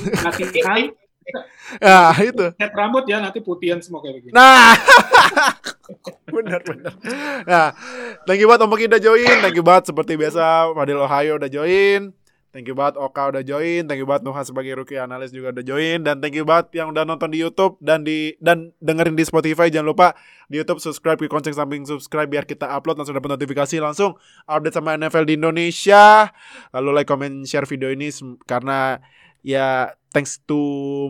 [1.81, 2.45] Nah, itu.
[2.57, 4.34] head rambut ya nanti putihan semua kayak begini.
[4.34, 4.73] Nah,
[6.35, 6.93] benar benar.
[7.45, 7.68] Nah,
[8.30, 9.35] thank you banget Om Bongki udah join.
[9.41, 12.14] Thank you banget seperti biasa Fadil Ohio udah join.
[12.56, 13.84] Thank you banget Oka udah join.
[13.84, 16.07] Thank you banget Nuha sebagai rookie analis juga udah join.
[16.07, 19.68] Dan thank you banget yang udah nonton di YouTube dan di dan dengerin di Spotify.
[19.68, 20.15] Jangan lupa
[20.47, 24.15] di YouTube subscribe ke konceng samping subscribe biar kita upload langsung dapat notifikasi langsung
[24.47, 26.31] update sama NFL di Indonesia.
[26.72, 28.07] Lalu like, comment, share video ini
[28.47, 29.03] karena
[29.43, 30.56] ya thanks to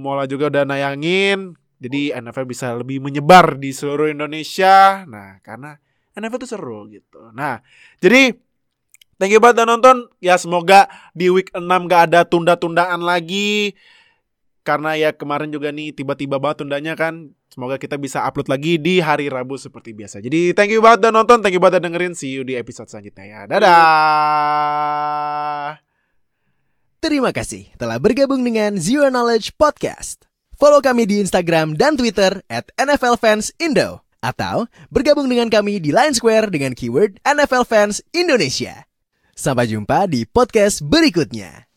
[0.01, 1.53] Mola juga udah nayangin.
[1.77, 5.05] Jadi NFL bisa lebih menyebar di seluruh Indonesia.
[5.05, 5.77] Nah, karena
[6.17, 7.29] NFL itu seru gitu.
[7.37, 7.61] Nah,
[8.01, 8.33] jadi
[9.21, 10.09] thank you banget udah nonton.
[10.17, 13.77] Ya semoga di week 6 gak ada tunda-tundaan lagi.
[14.65, 17.37] Karena ya kemarin juga nih tiba-tiba banget tundanya kan.
[17.53, 20.25] Semoga kita bisa upload lagi di hari Rabu seperti biasa.
[20.25, 22.17] Jadi thank you banget udah nonton, thank you banget udah dengerin.
[22.17, 23.45] See you di episode selanjutnya ya.
[23.45, 23.75] Dadah.
[27.05, 30.25] Terima kasih telah bergabung dengan Zero Knowledge Podcast.
[30.57, 34.01] Follow kami di Instagram dan Twitter at NFL Fans Indo.
[34.25, 38.89] Atau bergabung dengan kami di Line Square dengan keyword NFL Fans Indonesia.
[39.37, 41.69] Sampai jumpa di podcast berikutnya.